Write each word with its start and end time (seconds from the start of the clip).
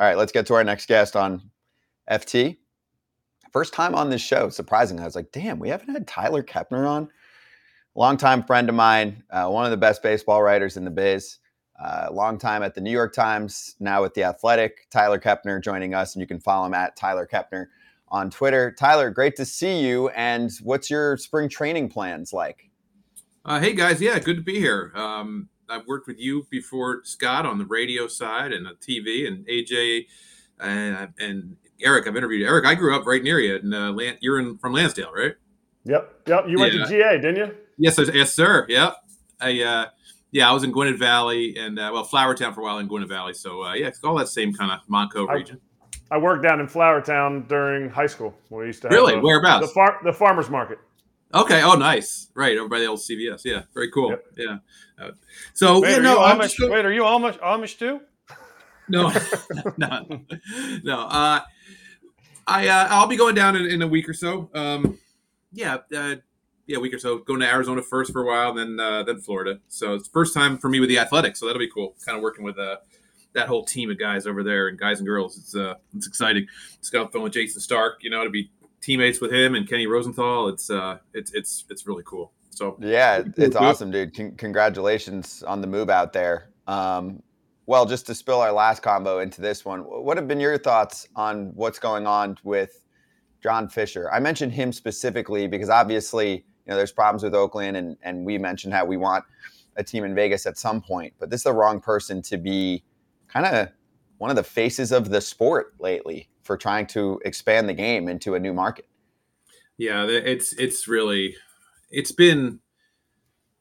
All 0.00 0.06
right, 0.06 0.16
let's 0.16 0.32
get 0.32 0.46
to 0.46 0.54
our 0.54 0.64
next 0.64 0.86
guest 0.86 1.14
on 1.14 1.42
FT. 2.10 2.56
First 3.52 3.74
time 3.74 3.94
on 3.94 4.08
this 4.08 4.22
show, 4.22 4.48
surprisingly. 4.48 5.02
I 5.02 5.04
was 5.04 5.14
like, 5.14 5.30
damn, 5.30 5.58
we 5.58 5.68
haven't 5.68 5.92
had 5.92 6.08
Tyler 6.08 6.42
Kepner 6.42 6.88
on. 6.88 7.10
Longtime 7.94 8.44
friend 8.44 8.70
of 8.70 8.74
mine, 8.74 9.22
uh, 9.28 9.50
one 9.50 9.66
of 9.66 9.70
the 9.70 9.76
best 9.76 10.02
baseball 10.02 10.42
writers 10.42 10.78
in 10.78 10.86
the 10.86 10.90
biz. 10.90 11.36
Uh, 11.78 12.08
long 12.10 12.38
time 12.38 12.62
at 12.62 12.74
the 12.74 12.80
New 12.80 12.90
York 12.90 13.12
Times, 13.12 13.76
now 13.78 14.00
with 14.00 14.14
The 14.14 14.24
Athletic. 14.24 14.88
Tyler 14.90 15.18
Kepner 15.18 15.62
joining 15.62 15.92
us, 15.92 16.14
and 16.14 16.22
you 16.22 16.26
can 16.26 16.40
follow 16.40 16.66
him 16.66 16.72
at 16.72 16.96
Tyler 16.96 17.28
Kepner 17.30 17.66
on 18.08 18.30
Twitter. 18.30 18.72
Tyler, 18.72 19.10
great 19.10 19.36
to 19.36 19.44
see 19.44 19.86
you. 19.86 20.08
And 20.10 20.50
what's 20.62 20.88
your 20.88 21.18
spring 21.18 21.50
training 21.50 21.90
plans 21.90 22.32
like? 22.32 22.70
Uh, 23.44 23.60
hey, 23.60 23.74
guys. 23.74 24.00
Yeah, 24.00 24.18
good 24.18 24.36
to 24.36 24.42
be 24.42 24.58
here. 24.58 24.92
Um, 24.94 25.50
I've 25.70 25.86
worked 25.86 26.06
with 26.06 26.18
you 26.18 26.46
before, 26.50 27.02
Scott, 27.04 27.46
on 27.46 27.58
the 27.58 27.66
radio 27.66 28.08
side 28.08 28.52
and 28.52 28.66
the 28.66 28.74
TV, 28.74 29.26
and 29.26 29.46
AJ 29.46 30.06
uh, 30.60 31.06
and 31.18 31.56
Eric. 31.80 32.06
I've 32.06 32.16
interviewed 32.16 32.46
Eric. 32.46 32.66
I 32.66 32.74
grew 32.74 32.94
up 32.94 33.06
right 33.06 33.22
near 33.22 33.38
you, 33.38 33.56
and 33.56 33.74
uh, 33.74 33.94
you're 34.20 34.38
in 34.38 34.58
from 34.58 34.72
Lansdale, 34.72 35.12
right? 35.12 35.34
Yep, 35.84 36.22
yep. 36.26 36.44
You 36.48 36.58
went 36.58 36.72
to 36.72 36.86
GA, 36.86 37.20
didn't 37.20 37.36
you? 37.36 37.54
Yes, 37.78 37.98
yes, 38.12 38.34
sir. 38.34 38.66
Yep. 38.68 38.94
I 39.40 39.62
uh, 39.62 39.86
yeah, 40.32 40.48
I 40.48 40.52
was 40.52 40.62
in 40.64 40.72
Gwynedd 40.72 40.98
Valley 40.98 41.56
and 41.56 41.78
uh, 41.78 41.90
well, 41.92 42.06
Flourtown 42.06 42.54
for 42.54 42.60
a 42.60 42.64
while 42.64 42.78
in 42.78 42.88
Gwynedd 42.88 43.08
Valley. 43.08 43.34
So 43.34 43.64
uh, 43.64 43.74
yeah, 43.74 43.88
it's 43.88 44.02
all 44.04 44.16
that 44.16 44.28
same 44.28 44.52
kind 44.52 44.70
of 44.70 44.80
Montco 44.88 45.28
region. 45.32 45.60
I, 46.10 46.16
I 46.16 46.18
worked 46.18 46.42
down 46.42 46.60
in 46.60 46.66
Flourtown 46.66 47.48
during 47.48 47.88
high 47.88 48.06
school. 48.06 48.34
We 48.50 48.66
used 48.66 48.82
to 48.82 48.88
have 48.88 48.92
really 48.92 49.14
a, 49.14 49.20
whereabouts 49.20 49.66
the 49.66 49.72
far 49.72 50.00
the 50.04 50.12
farmers 50.12 50.50
market. 50.50 50.78
Okay. 51.32 51.62
Oh, 51.62 51.74
nice. 51.74 52.28
Right 52.34 52.56
over 52.58 52.68
by 52.68 52.80
the 52.80 52.86
old 52.86 53.00
CVS. 53.00 53.42
Yeah. 53.44 53.62
Very 53.74 53.90
cool. 53.90 54.10
Yep. 54.10 54.24
Yeah. 54.36 54.58
Uh, 55.00 55.10
so 55.54 55.80
wait, 55.80 55.92
yeah, 55.92 55.98
no. 55.98 56.18
Amish, 56.18 56.56
just, 56.56 56.70
wait, 56.70 56.84
are 56.84 56.92
you 56.92 57.02
Amish 57.02 57.38
Amish 57.40 57.78
too? 57.78 58.00
No, 58.88 59.12
no, 59.76 60.04
no. 60.82 61.00
Uh, 61.02 61.40
I 62.44 62.66
uh, 62.66 62.88
I'll 62.90 63.06
be 63.06 63.16
going 63.16 63.36
down 63.36 63.54
in, 63.54 63.66
in 63.66 63.82
a 63.82 63.86
week 63.86 64.08
or 64.08 64.12
so. 64.12 64.50
Um, 64.52 64.98
yeah, 65.52 65.76
uh, 65.96 66.16
yeah, 66.66 66.78
a 66.78 66.80
week 66.80 66.92
or 66.92 66.98
so. 66.98 67.18
Going 67.18 67.38
to 67.38 67.46
Arizona 67.46 67.82
first 67.82 68.12
for 68.12 68.22
a 68.22 68.26
while, 68.26 68.52
then 68.52 68.80
uh, 68.80 69.04
then 69.04 69.20
Florida. 69.20 69.60
So 69.68 69.94
it's 69.94 70.08
first 70.08 70.34
time 70.34 70.58
for 70.58 70.68
me 70.68 70.80
with 70.80 70.88
the 70.88 70.98
Athletics, 70.98 71.38
so 71.38 71.46
that'll 71.46 71.60
be 71.60 71.70
cool. 71.70 71.94
Kind 72.04 72.16
of 72.16 72.22
working 72.22 72.44
with 72.44 72.58
uh, 72.58 72.78
that 73.34 73.46
whole 73.46 73.64
team 73.64 73.90
of 73.90 73.98
guys 73.98 74.26
over 74.26 74.42
there 74.42 74.66
and 74.66 74.76
guys 74.76 74.98
and 74.98 75.06
girls. 75.06 75.38
It's 75.38 75.54
uh, 75.54 75.74
it's 75.94 76.08
exciting. 76.08 76.48
Just 76.80 76.92
got 76.92 77.12
phone 77.12 77.22
with 77.22 77.32
Jayson 77.32 77.60
Stark. 77.60 78.02
You 78.02 78.10
know, 78.10 78.24
to 78.24 78.30
be 78.30 78.50
teammates 78.80 79.20
with 79.20 79.32
him 79.32 79.54
and 79.54 79.68
Kenny 79.68 79.86
Rosenthal. 79.86 80.48
It's 80.48 80.70
uh, 80.70 80.98
it's 81.14 81.32
it's 81.32 81.64
it's 81.70 81.86
really 81.86 82.02
cool. 82.04 82.32
So 82.50 82.76
yeah, 82.80 83.22
it's 83.36 83.56
awesome, 83.56 83.90
dude. 83.90 84.14
Con- 84.14 84.32
congratulations 84.32 85.42
on 85.42 85.60
the 85.60 85.66
move 85.66 85.88
out 85.88 86.12
there. 86.12 86.50
Um, 86.66 87.22
well, 87.66 87.86
just 87.86 88.06
to 88.06 88.14
spill 88.14 88.40
our 88.40 88.52
last 88.52 88.82
combo 88.82 89.20
into 89.20 89.40
this 89.40 89.64
one, 89.64 89.80
what 89.80 90.16
have 90.16 90.26
been 90.26 90.40
your 90.40 90.58
thoughts 90.58 91.08
on 91.14 91.52
what's 91.54 91.78
going 91.78 92.06
on 92.06 92.36
with 92.42 92.84
John 93.42 93.68
Fisher? 93.68 94.10
I 94.12 94.18
mentioned 94.18 94.52
him 94.52 94.72
specifically 94.72 95.46
because 95.46 95.70
obviously, 95.70 96.32
you 96.32 96.42
know, 96.66 96.76
there's 96.76 96.92
problems 96.92 97.22
with 97.22 97.34
Oakland, 97.34 97.76
and 97.76 97.96
and 98.02 98.24
we 98.24 98.38
mentioned 98.38 98.74
how 98.74 98.84
we 98.84 98.96
want 98.96 99.24
a 99.76 99.84
team 99.84 100.04
in 100.04 100.14
Vegas 100.14 100.46
at 100.46 100.58
some 100.58 100.80
point, 100.80 101.14
but 101.18 101.30
this 101.30 101.40
is 101.40 101.44
the 101.44 101.52
wrong 101.52 101.80
person 101.80 102.20
to 102.22 102.36
be 102.36 102.82
kind 103.28 103.46
of 103.46 103.68
one 104.18 104.30
of 104.30 104.36
the 104.36 104.42
faces 104.42 104.92
of 104.92 105.08
the 105.08 105.20
sport 105.20 105.74
lately 105.78 106.28
for 106.42 106.56
trying 106.56 106.86
to 106.88 107.20
expand 107.24 107.68
the 107.68 107.74
game 107.74 108.08
into 108.08 108.34
a 108.34 108.40
new 108.40 108.52
market. 108.52 108.86
Yeah, 109.76 110.06
it's 110.06 110.52
it's 110.54 110.86
really 110.88 111.36
it's 111.90 112.12
been 112.12 112.60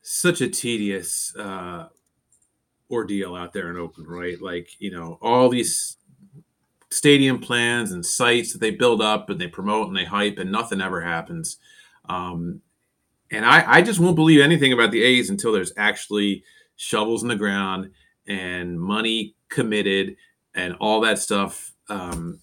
such 0.02 0.42
a 0.42 0.50
tedious 0.50 1.34
uh, 1.38 1.88
ordeal 2.92 3.36
out 3.36 3.54
there 3.54 3.70
in 3.70 3.78
Oakland, 3.78 4.10
right? 4.10 4.42
Like 4.42 4.70
you 4.80 4.92
know 4.92 5.18
all 5.22 5.50
these 5.50 5.98
stadium 6.92 7.40
plans 7.40 7.92
and 7.92 8.06
sites 8.06 8.52
that 8.52 8.60
they 8.60 8.72
build 8.72 9.02
up 9.02 9.30
and 9.30 9.40
they 9.40 9.48
promote 9.48 9.88
and 9.88 9.96
they 9.96 10.06
hype 10.06 10.38
and 10.40 10.52
nothing 10.52 10.82
ever 10.82 11.02
happens. 11.02 11.58
Um, 12.08 12.62
and 13.32 13.46
I, 13.46 13.76
I 13.76 13.82
just 13.82 14.00
won't 14.00 14.16
believe 14.16 14.42
anything 14.42 14.74
about 14.74 14.92
the 14.92 15.04
A's 15.04 15.30
until 15.30 15.52
there's 15.52 15.74
actually 15.78 16.44
shovels 16.78 17.22
in 17.22 17.30
the 17.30 17.36
ground 17.36 17.92
and 18.28 18.80
money 18.80 19.36
committed 19.50 20.16
and 20.56 20.76
all 20.80 21.02
that 21.02 21.20
stuff 21.20 21.74
um, 21.90 22.40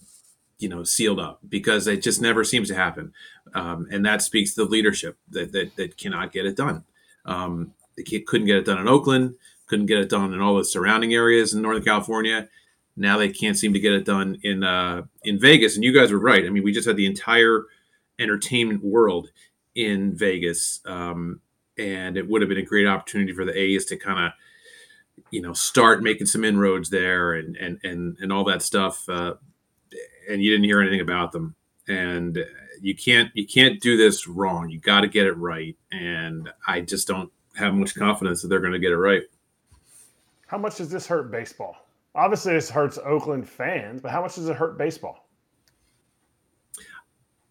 you 0.58 0.68
know 0.68 0.84
sealed 0.84 1.20
up 1.20 1.40
because 1.48 1.86
it 1.86 2.02
just 2.02 2.20
never 2.20 2.44
seems 2.44 2.68
to 2.68 2.74
happen. 2.74 3.12
Um, 3.54 3.86
and 3.90 4.04
that 4.04 4.22
speaks 4.22 4.54
to 4.54 4.64
the 4.64 4.70
leadership 4.70 5.16
that, 5.30 5.52
that, 5.52 5.76
that 5.76 5.96
cannot 5.96 6.32
get 6.32 6.46
it 6.46 6.56
done. 6.56 6.84
Um, 7.24 7.72
couldn't 8.26 8.46
get 8.46 8.56
it 8.56 8.66
done 8.66 8.78
in 8.78 8.88
oakland 8.88 9.36
couldn't 9.66 9.86
get 9.86 9.98
it 9.98 10.08
done 10.08 10.32
in 10.32 10.40
all 10.40 10.56
the 10.56 10.64
surrounding 10.64 11.12
areas 11.12 11.52
in 11.52 11.62
northern 11.62 11.82
california. 11.82 12.48
Now 12.96 13.18
they 13.18 13.28
can't 13.28 13.58
seem 13.58 13.74
to 13.74 13.80
get 13.80 13.92
it 13.92 14.04
done 14.04 14.38
in 14.42 14.64
uh, 14.64 15.02
in 15.22 15.38
vegas. 15.38 15.74
And 15.74 15.84
you 15.84 15.92
guys 15.92 16.12
were 16.12 16.18
right. 16.18 16.44
I 16.44 16.48
mean 16.48 16.62
we 16.62 16.72
just 16.72 16.86
had 16.86 16.96
the 16.96 17.06
entire 17.06 17.64
entertainment 18.18 18.82
world 18.82 19.30
in 19.74 20.14
vegas 20.16 20.80
um, 20.86 21.40
and 21.76 22.16
it 22.16 22.26
would 22.26 22.40
have 22.40 22.48
been 22.48 22.58
a 22.58 22.62
great 22.62 22.86
opportunity 22.86 23.32
for 23.32 23.44
the 23.44 23.58
a's 23.58 23.84
to 23.86 23.96
kind 23.96 24.26
of 24.26 24.32
you 25.30 25.42
know 25.42 25.52
start 25.52 26.02
making 26.02 26.26
some 26.26 26.44
inroads 26.44 26.88
there 26.88 27.34
and 27.34 27.56
and 27.56 27.78
and, 27.82 28.16
and 28.20 28.32
all 28.32 28.44
that 28.44 28.62
stuff. 28.62 29.06
Uh, 29.08 29.34
and 30.30 30.42
you 30.42 30.50
didn't 30.50 30.64
hear 30.64 30.80
anything 30.80 31.00
about 31.00 31.32
them. 31.32 31.54
And 31.88 32.44
you 32.80 32.94
can't 32.94 33.30
you 33.34 33.46
can't 33.46 33.80
do 33.80 33.96
this 33.96 34.26
wrong. 34.26 34.70
You 34.70 34.78
got 34.78 35.02
to 35.02 35.08
get 35.08 35.26
it 35.26 35.36
right. 35.36 35.76
And 35.92 36.50
I 36.66 36.80
just 36.80 37.06
don't 37.06 37.30
have 37.56 37.74
much 37.74 37.94
confidence 37.94 38.42
that 38.42 38.48
they're 38.48 38.60
going 38.60 38.72
to 38.72 38.78
get 38.78 38.92
it 38.92 38.98
right. 38.98 39.22
How 40.46 40.58
much 40.58 40.76
does 40.76 40.90
this 40.90 41.06
hurt 41.06 41.30
baseball? 41.30 41.76
Obviously, 42.14 42.54
this 42.54 42.70
hurts 42.70 42.98
Oakland 42.98 43.48
fans, 43.48 44.00
but 44.00 44.10
how 44.10 44.22
much 44.22 44.36
does 44.36 44.48
it 44.48 44.56
hurt 44.56 44.78
baseball? 44.78 45.28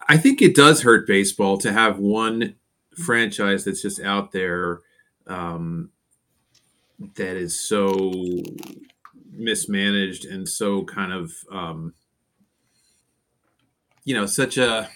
I 0.07 0.17
think 0.17 0.41
it 0.41 0.55
does 0.55 0.81
hurt 0.81 1.07
baseball 1.07 1.57
to 1.59 1.71
have 1.71 1.99
one 1.99 2.55
franchise 2.95 3.65
that's 3.65 3.81
just 3.81 3.99
out 3.99 4.31
there 4.31 4.81
um, 5.27 5.89
that 7.15 7.35
is 7.35 7.59
so 7.59 8.11
mismanaged 9.31 10.25
and 10.25 10.47
so 10.47 10.83
kind 10.85 11.11
of 11.11 11.33
um, 11.51 11.93
you 14.05 14.15
know 14.15 14.25
such 14.25 14.57
a 14.57 14.89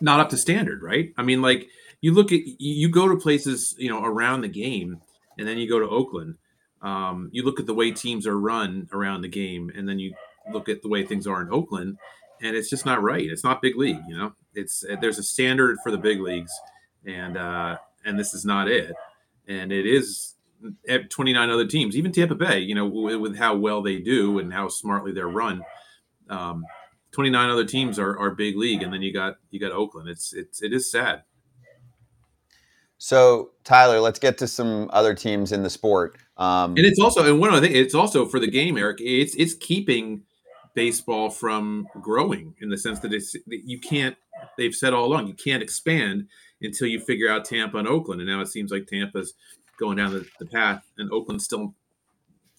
not 0.00 0.20
up 0.20 0.28
to 0.30 0.36
standard, 0.36 0.82
right? 0.82 1.12
I 1.16 1.22
mean, 1.22 1.40
like 1.40 1.68
you 2.00 2.12
look 2.12 2.32
at 2.32 2.40
you 2.44 2.90
go 2.90 3.08
to 3.08 3.16
places 3.16 3.74
you 3.78 3.88
know 3.88 4.04
around 4.04 4.42
the 4.42 4.48
game, 4.48 5.00
and 5.38 5.48
then 5.48 5.58
you 5.58 5.68
go 5.68 5.78
to 5.78 5.88
Oakland. 5.88 6.34
Um, 6.82 7.30
you 7.32 7.42
look 7.42 7.58
at 7.58 7.66
the 7.66 7.74
way 7.74 7.90
teams 7.90 8.26
are 8.26 8.38
run 8.38 8.88
around 8.92 9.22
the 9.22 9.28
game, 9.28 9.72
and 9.74 9.88
then 9.88 9.98
you 9.98 10.14
look 10.52 10.68
at 10.68 10.82
the 10.82 10.88
way 10.88 11.04
things 11.04 11.26
are 11.26 11.40
in 11.40 11.50
Oakland, 11.50 11.96
and 12.42 12.54
it's 12.54 12.68
just 12.68 12.84
not 12.84 13.02
right. 13.02 13.24
It's 13.24 13.44
not 13.44 13.62
big 13.62 13.76
league, 13.76 14.02
you 14.06 14.16
know. 14.16 14.34
It's 14.54 14.84
there's 15.00 15.18
a 15.18 15.22
standard 15.22 15.78
for 15.82 15.90
the 15.90 15.98
big 15.98 16.20
leagues, 16.20 16.52
and 17.06 17.36
uh, 17.36 17.78
and 18.04 18.18
this 18.18 18.34
is 18.34 18.44
not 18.44 18.68
it. 18.68 18.92
And 19.48 19.70
it 19.70 19.86
is 19.86 20.34
29 21.08 21.50
other 21.50 21.66
teams, 21.66 21.96
even 21.96 22.12
Tampa 22.12 22.34
Bay, 22.34 22.58
you 22.58 22.74
know, 22.74 22.86
with, 22.86 23.16
with 23.16 23.36
how 23.36 23.54
well 23.56 23.82
they 23.82 23.98
do 23.98 24.38
and 24.38 24.52
how 24.52 24.68
smartly 24.68 25.12
they're 25.12 25.28
run. 25.28 25.62
Um, 26.28 26.64
29 27.16 27.48
other 27.48 27.64
teams 27.64 27.98
are, 27.98 28.18
are 28.18 28.30
big 28.30 28.58
league 28.58 28.82
and 28.82 28.92
then 28.92 29.00
you 29.00 29.10
got 29.10 29.36
you 29.50 29.58
got 29.58 29.72
oakland. 29.72 30.06
It's 30.06 30.34
it's 30.34 30.62
it 30.62 30.74
is 30.74 30.90
sad. 30.90 31.22
So 32.98 33.52
tyler 33.64 34.00
let's 34.00 34.18
get 34.18 34.36
to 34.38 34.46
some 34.46 34.90
other 34.92 35.14
teams 35.14 35.50
in 35.50 35.62
the 35.62 35.70
sport. 35.70 36.18
Um, 36.36 36.76
and 36.76 36.84
it's 36.84 37.00
also 37.00 37.24
and 37.24 37.40
one 37.40 37.50
other 37.50 37.66
thing 37.66 37.74
it's 37.74 37.94
also 37.94 38.26
for 38.26 38.38
the 38.38 38.50
game 38.50 38.76
eric 38.76 38.98
it's 39.00 39.34
it's 39.36 39.54
keeping 39.54 40.24
baseball 40.74 41.30
from 41.30 41.88
growing 42.02 42.54
in 42.60 42.68
the 42.68 42.76
sense 42.76 42.98
that 43.00 43.14
it's 43.14 43.34
you 43.46 43.80
can't 43.80 44.14
they've 44.58 44.74
said 44.74 44.92
all 44.92 45.06
along 45.06 45.26
you 45.26 45.32
can't 45.32 45.62
expand 45.62 46.28
until 46.60 46.86
you 46.86 47.00
figure 47.00 47.30
out 47.30 47.46
tampa 47.46 47.78
and 47.78 47.88
oakland. 47.88 48.20
And 48.20 48.28
now 48.28 48.42
it 48.42 48.48
seems 48.48 48.70
like 48.70 48.86
tampa's 48.86 49.32
going 49.78 49.96
down 49.96 50.12
the, 50.12 50.26
the 50.38 50.44
path 50.44 50.84
and 50.98 51.10
oakland's 51.10 51.44
still 51.44 51.74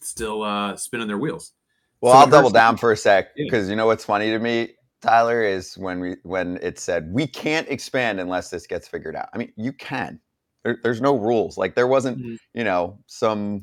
still 0.02 0.42
uh, 0.42 0.76
spinning 0.76 1.08
their 1.08 1.20
wheels 1.20 1.54
well, 2.02 2.14
so 2.14 2.20
I'll 2.20 2.28
double 2.28 2.50
down 2.50 2.78
for 2.78 2.92
a 2.92 2.98
sec 2.98 3.36
because 3.36 3.66
yeah. 3.66 3.72
you 3.72 3.76
know 3.76 3.88
what's 3.88 4.06
funny 4.06 4.30
to 4.30 4.40
me, 4.40 4.76
Tyler, 5.02 5.42
is 5.44 5.78
when 5.78 6.00
we 6.00 6.16
when 6.24 6.58
it 6.62 6.80
said 6.80 7.12
we 7.12 7.28
can't 7.28 7.68
expand 7.70 8.20
unless 8.20 8.50
this 8.50 8.68
gets 8.68 8.88
figured 8.88 9.16
out. 9.16 9.30
I 9.34 9.38
mean, 9.38 9.52
you 9.56 9.74
can. 9.74 10.20
There, 10.64 10.78
there's 10.84 11.02
no 11.02 11.18
rules. 11.18 11.58
Like 11.58 11.76
there 11.76 11.88
wasn't, 11.88 12.20
mm-hmm. 12.20 12.36
you 12.54 12.64
know, 12.64 13.00
some 13.08 13.62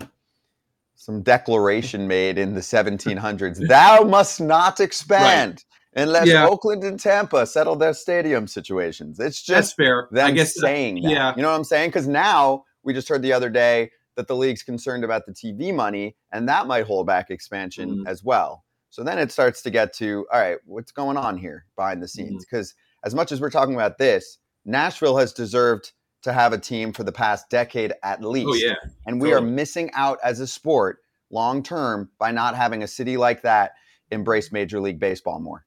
some 0.97 1.23
declaration 1.23 2.09
made 2.09 2.39
in 2.39 2.55
the 2.55 2.61
1700s. 2.61 3.67
Thou 3.69 4.05
must 4.05 4.41
not 4.41 4.81
expand. 4.81 5.65
Right. 5.97 6.03
Unless 6.03 6.27
yeah. 6.27 6.47
Oakland 6.47 6.83
and 6.83 6.99
Tampa 6.99 7.47
settle 7.47 7.77
their 7.77 7.95
stadium 7.95 8.49
situations, 8.49 9.21
it's 9.21 9.41
just 9.41 9.49
That's 9.49 9.73
fair. 9.75 10.09
them 10.11 10.27
I 10.27 10.31
guess 10.33 10.59
saying 10.59 11.03
that. 11.03 11.11
Yeah, 11.11 11.35
you 11.37 11.43
know 11.43 11.51
what 11.51 11.57
I'm 11.57 11.65
saying? 11.65 11.91
Because 11.91 12.09
now 12.09 12.65
we 12.83 12.93
just 12.93 13.09
heard 13.09 13.23
the 13.23 13.33
other 13.33 13.49
day 13.49 13.91
that 14.16 14.28
the 14.28 14.37
league's 14.37 14.62
concerned 14.62 15.05
about 15.05 15.26
the 15.26 15.32
TV 15.32 15.75
money, 15.75 16.16
and 16.32 16.49
that 16.49 16.66
might 16.66 16.87
hold 16.87 17.06
back 17.06 17.31
expansion 17.31 17.90
mm-hmm. 17.90 18.06
as 18.06 18.22
well. 18.22 18.64
So 18.90 19.02
then 19.02 19.19
it 19.19 19.32
starts 19.32 19.62
to 19.62 19.70
get 19.70 19.93
to, 19.94 20.26
all 20.32 20.40
right, 20.40 20.58
what's 20.64 20.93
going 20.93 21.16
on 21.16 21.37
here 21.37 21.66
behind 21.76 22.02
the 22.02 22.08
scenes? 22.08 22.44
Because 22.44 22.70
mm-hmm. 22.70 23.06
as 23.06 23.14
much 23.14 23.32
as 23.32 23.40
we're 23.40 23.50
talking 23.50 23.75
about 23.75 23.99
this, 23.99 24.38
Nashville 24.64 25.16
has 25.16 25.32
deserved 25.32 25.93
to 26.22 26.32
have 26.32 26.52
a 26.52 26.58
team 26.58 26.93
for 26.93 27.05
the 27.05 27.12
past 27.12 27.50
decade 27.50 27.93
at 28.02 28.20
oh, 28.22 28.31
least. 28.31 28.49
Oh, 28.49 28.55
yeah. 28.55 28.75
And 29.06 29.20
we 29.20 29.31
totally. 29.31 29.49
are 29.49 29.50
missing 29.50 29.90
out 29.94 30.19
as 30.22 30.40
a 30.40 30.46
sport 30.46 30.99
long 31.31 31.62
term 31.62 32.11
by 32.19 32.31
not 32.31 32.55
having 32.55 32.82
a 32.82 32.88
city 32.88 33.16
like 33.16 33.43
that 33.43 33.72
embrace 34.11 34.52
Major 34.52 34.81
League 34.81 35.00
Baseball 35.00 35.40
more. 35.40 35.66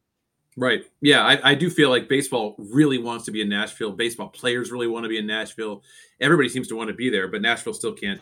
Right. 0.57 0.83
Yeah, 1.01 1.23
I, 1.23 1.51
I, 1.51 1.55
do 1.55 1.69
feel 1.69 1.91
like 1.91 2.09
baseball 2.09 2.55
really 2.57 2.97
wants 2.97 3.25
to 3.25 3.31
be 3.31 3.41
in 3.41 3.49
Nashville. 3.49 3.91
Baseball 3.91 4.29
players 4.29 4.71
really 4.71 4.87
want 4.87 5.03
to 5.03 5.09
be 5.09 5.19
in 5.19 5.27
Nashville. 5.27 5.83
Everybody 6.19 6.49
seems 6.49 6.67
to 6.69 6.75
want 6.75 6.87
to 6.87 6.95
be 6.95 7.11
there, 7.11 7.27
but 7.27 7.43
Nashville 7.43 7.75
still 7.75 7.93
can't, 7.93 8.19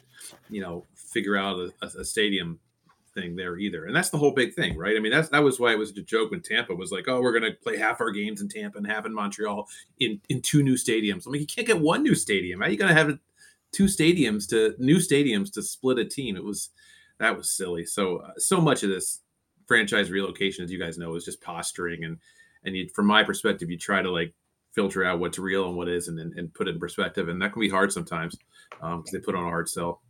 you 0.50 0.60
know, 0.60 0.86
figure 0.96 1.38
out 1.38 1.72
a, 1.82 1.86
a 1.98 2.04
stadium 2.04 2.60
thing 3.14 3.38
there 3.38 3.58
either. 3.58 3.86
And 3.86 3.96
that's 3.96 4.10
the 4.10 4.18
whole 4.18 4.32
big 4.32 4.54
thing, 4.54 4.78
right? 4.78 4.98
I 4.98 5.00
mean, 5.00 5.14
that's 5.14 5.30
that 5.30 5.44
was 5.44 5.62
why 5.62 5.72
it 5.72 5.80
was 5.80 5.92
a 5.92 6.02
joke 6.02 6.32
when 6.32 6.42
Tampa 6.42 6.76
was 6.76 6.92
like, 6.92 7.08
"Oh, 7.08 7.22
we're 7.22 7.32
going 7.32 7.50
to 7.50 7.58
play 7.58 7.78
half 7.78 8.02
our 8.02 8.12
games 8.12 8.42
in 8.42 8.50
Tampa 8.50 8.78
and 8.78 8.86
half 8.86 9.06
in 9.06 9.14
Montreal 9.14 9.70
in 10.00 10.20
in 10.28 10.42
two 10.42 10.62
new 10.62 10.76
stadiums." 10.76 11.26
I 11.26 11.32
mean, 11.32 11.42
you 11.42 11.48
can't 11.48 11.66
get 11.66 11.80
one 11.80 12.04
new 12.04 12.16
stadium. 12.16 12.60
How 12.60 12.68
are 12.68 12.70
you 12.70 12.78
going 12.78 12.94
to 12.94 13.02
have 13.02 13.18
two 13.72 13.86
stadiums 13.86 14.48
to 14.50 14.76
new 14.78 14.98
stadiums 14.98 15.54
to 15.54 15.64
split 15.64 16.00
a 16.00 16.06
team? 16.06 16.36
It 16.36 16.44
was 16.44 16.70
that 17.20 17.38
was 17.38 17.50
silly. 17.50 17.86
So 17.86 18.18
uh, 18.18 18.32
so 18.38 18.60
much 18.60 18.84
of 18.84 18.90
this 18.90 19.22
franchise 19.68 20.12
relocation, 20.12 20.64
as 20.64 20.72
you 20.72 20.80
guys 20.80 20.98
know, 20.98 21.16
is 21.16 21.26
just 21.26 21.42
posturing. 21.42 22.04
And 22.04 22.18
and 22.64 22.76
you, 22.76 22.90
from 22.94 23.06
my 23.06 23.24
perspective, 23.24 23.70
you 23.70 23.78
try 23.78 24.02
to 24.02 24.12
like 24.12 24.34
filter 24.74 25.06
out 25.06 25.20
what's 25.20 25.40
real 25.40 25.68
and 25.68 25.78
what 25.78 25.88
isn't, 25.88 26.20
and, 26.20 26.38
and 26.38 26.54
put 26.54 26.68
it 26.68 26.76
in 26.76 26.80
perspective. 26.80 27.30
And 27.30 27.42
that 27.42 27.54
can 27.54 27.62
be 27.62 27.70
hard 27.70 27.92
sometimes 27.92 28.36
because 28.72 28.94
um, 28.94 29.04
they 29.12 29.20
put 29.20 29.36
on 29.36 29.46
a 29.46 29.50
hard 29.50 29.70
sell. 29.70 30.02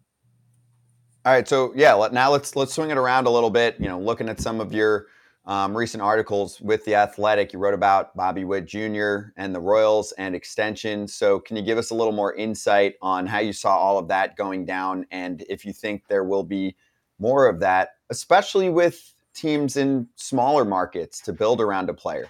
All 1.26 1.34
right, 1.34 1.48
so 1.48 1.74
yeah, 1.76 2.08
now 2.12 2.32
let's 2.32 2.56
let's 2.56 2.74
swing 2.74 2.92
it 2.92 2.98
around 2.98 3.26
a 3.26 3.32
little 3.32 3.50
bit. 3.50 3.76
You 3.80 3.88
know, 3.88 4.00
looking 4.00 4.30
at 4.30 4.40
some 4.40 4.62
of 4.62 4.74
your 4.74 5.08
um, 5.46 5.76
recent 5.76 6.04
articles 6.04 6.62
with 6.62 6.86
the 6.86 6.96
Athletic, 6.96 7.52
you 7.52 7.58
wrote 7.58 7.74
about 7.74 8.16
Bobby 8.16 8.46
Witt 8.46 8.66
Jr. 8.66 9.32
and 9.36 9.54
the 9.54 9.60
Royals 9.60 10.12
and 10.14 10.36
extension. 10.36 11.08
So, 11.08 11.40
can 11.40 11.58
you 11.58 11.64
give 11.64 11.80
us 11.80 11.90
a 11.90 11.96
little 11.96 12.14
more 12.14 12.36
insight 12.36 12.94
on 13.02 13.26
how 13.26 13.40
you 13.40 13.54
saw 13.54 13.76
all 13.76 13.98
of 13.98 14.08
that 14.10 14.36
going 14.36 14.66
down, 14.66 15.08
and 15.10 15.44
if 15.50 15.66
you 15.66 15.74
think 15.74 16.04
there 16.08 16.24
will 16.24 16.44
be 16.44 16.76
more 17.18 17.48
of 17.48 17.60
that, 17.60 17.90
especially 18.12 18.70
with 18.70 19.15
teams 19.36 19.78
in 19.78 20.08
smaller 20.16 20.66
markets 20.66 21.20
to 21.22 21.34
build 21.34 21.62
around 21.62 21.90
a 21.90 21.94
player. 21.94 22.28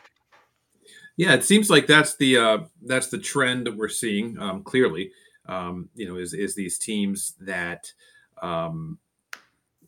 Yeah, 1.17 1.33
it 1.33 1.45
seems 1.45 1.69
like 1.69 1.87
that's 1.87 2.17
the 2.17 2.37
uh, 2.37 2.57
that's 2.83 3.07
the 3.07 3.17
trend 3.17 3.67
that 3.67 3.77
we're 3.77 3.87
seeing 3.87 4.37
um, 4.39 4.63
clearly. 4.63 5.11
Um, 5.47 5.89
you 5.95 6.07
know, 6.07 6.17
is 6.17 6.33
is 6.33 6.55
these 6.55 6.77
teams 6.77 7.35
that 7.39 7.91
um, 8.41 8.97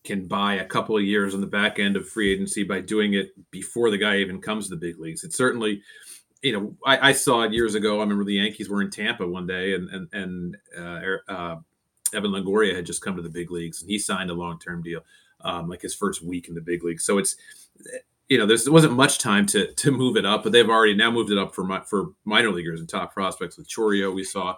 can 0.06 0.25
buy 0.25 0.56
a 0.56 0.66
couple 0.66 0.96
of 0.96 1.04
years 1.04 1.34
on 1.34 1.42
the 1.42 1.48
back 1.48 1.80
end 1.80 1.98
of 1.98 2.08
free 2.08 2.31
agency 2.31 2.64
by 2.64 2.80
doing 2.80 3.14
it 3.14 3.31
before 3.52 3.92
the 3.92 3.98
guy 3.98 4.18
even 4.18 4.40
comes 4.40 4.69
to 4.69 4.75
the 4.75 4.80
big 4.80 5.00
leagues. 5.00 5.25
It's 5.25 5.36
certainly, 5.36 5.81
you 6.42 6.54
know, 6.54 6.78
I, 6.86 7.10
I 7.10 7.12
saw 7.12 7.42
it 7.42 7.52
years 7.52 7.75
ago. 7.75 7.98
I 7.98 8.04
remember 8.04 8.24
the 8.24 8.36
Yankees 8.36 8.69
were 8.69 8.81
in 8.81 8.90
Tampa 8.90 9.28
one 9.28 9.48
day, 9.48 9.74
and 9.74 9.90
and 9.90 10.08
and 10.14 10.58
uh, 10.80 11.31
uh, 11.31 11.56
Evan 12.14 12.31
Longoria 12.31 12.74
had 12.74 12.86
just 12.86 13.02
come 13.02 13.18
to 13.18 13.22
the 13.22 13.30
big 13.30 13.52
leagues, 13.52 13.81
and 13.81 13.92
he 13.92 14.00
signed 14.00 14.30
a 14.30 14.34
long 14.34 14.60
term 14.60 14.81
deal 14.81 15.02
um, 15.42 15.69
like 15.69 15.81
his 15.81 15.95
first 15.95 16.24
week 16.24 16.48
in 16.48 16.56
the 16.56 16.62
big 16.62 16.84
league. 16.84 17.01
So 17.01 17.18
it's 17.18 17.36
you 18.28 18.38
know 18.38 18.45
there 18.45 18.57
wasn't 18.68 18.94
much 18.94 19.19
time 19.19 19.45
to 19.48 19.74
to 19.74 19.92
move 19.92 20.18
it 20.18 20.25
up, 20.25 20.44
but 20.44 20.51
they've 20.51 20.69
already 20.69 20.95
now 20.95 21.12
moved 21.12 21.31
it 21.31 21.38
up 21.38 21.56
for 21.56 21.63
my, 21.63 21.81
for 21.81 22.10
minor 22.25 22.51
leaguers 22.51 22.80
and 22.80 22.89
top 22.89 23.13
prospects 23.13 23.57
with 23.57 23.69
Chourio 23.69 24.13
We 24.13 24.24
saw 24.24 24.56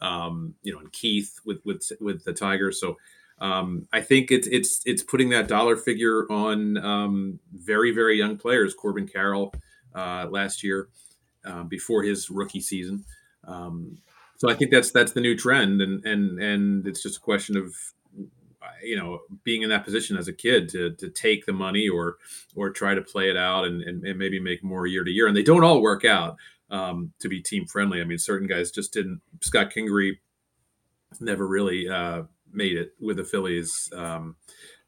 um, 0.00 0.54
you 0.62 0.72
know 0.72 0.80
and 0.80 0.92
Keith 0.92 1.38
with 1.44 1.60
with 1.64 1.82
with 2.00 2.24
the 2.24 2.32
Tigers. 2.32 2.80
So 2.80 2.96
um, 3.38 3.86
I 3.92 4.00
think 4.00 4.30
it's 4.30 4.46
it's 4.46 4.80
it's 4.84 5.02
putting 5.02 5.30
that 5.30 5.48
dollar 5.48 5.76
figure 5.76 6.30
on 6.30 6.78
um, 6.78 7.40
very 7.52 7.92
very 7.92 8.16
young 8.16 8.36
players. 8.36 8.74
Corbin 8.74 9.06
Carroll 9.06 9.54
uh, 9.94 10.26
last 10.30 10.62
year 10.62 10.88
uh, 11.44 11.64
before 11.64 12.02
his 12.02 12.30
rookie 12.30 12.60
season. 12.60 13.04
Um, 13.44 13.98
so 14.36 14.50
I 14.50 14.54
think 14.54 14.70
that's 14.70 14.90
that's 14.90 15.12
the 15.12 15.20
new 15.20 15.36
trend, 15.36 15.82
and 15.82 16.04
and 16.04 16.40
and 16.40 16.86
it's 16.86 17.02
just 17.02 17.18
a 17.18 17.20
question 17.20 17.56
of 17.56 17.74
you 18.82 18.96
know 18.96 19.20
being 19.44 19.62
in 19.62 19.70
that 19.70 19.84
position 19.84 20.16
as 20.16 20.28
a 20.28 20.32
kid 20.32 20.68
to 20.70 20.94
to 20.94 21.08
take 21.10 21.46
the 21.46 21.52
money 21.52 21.88
or 21.88 22.16
or 22.54 22.70
try 22.70 22.94
to 22.94 23.02
play 23.02 23.30
it 23.30 23.36
out 23.36 23.64
and, 23.64 23.82
and, 23.82 24.04
and 24.04 24.18
maybe 24.18 24.40
make 24.40 24.62
more 24.62 24.86
year 24.86 25.04
to 25.04 25.10
year. 25.10 25.26
And 25.26 25.36
they 25.36 25.42
don't 25.42 25.64
all 25.64 25.82
work 25.82 26.04
out 26.04 26.36
um, 26.70 27.12
to 27.20 27.28
be 27.28 27.40
team 27.40 27.66
friendly. 27.66 28.00
I 28.00 28.04
mean 28.04 28.18
certain 28.18 28.46
guys 28.46 28.70
just 28.70 28.92
didn't 28.92 29.20
scott 29.40 29.72
kingery 29.74 30.18
never 31.20 31.46
really 31.46 31.88
uh, 31.88 32.22
made 32.52 32.76
it 32.76 32.94
with 33.00 33.16
the 33.16 33.24
phillies 33.24 33.90
um, 33.94 34.36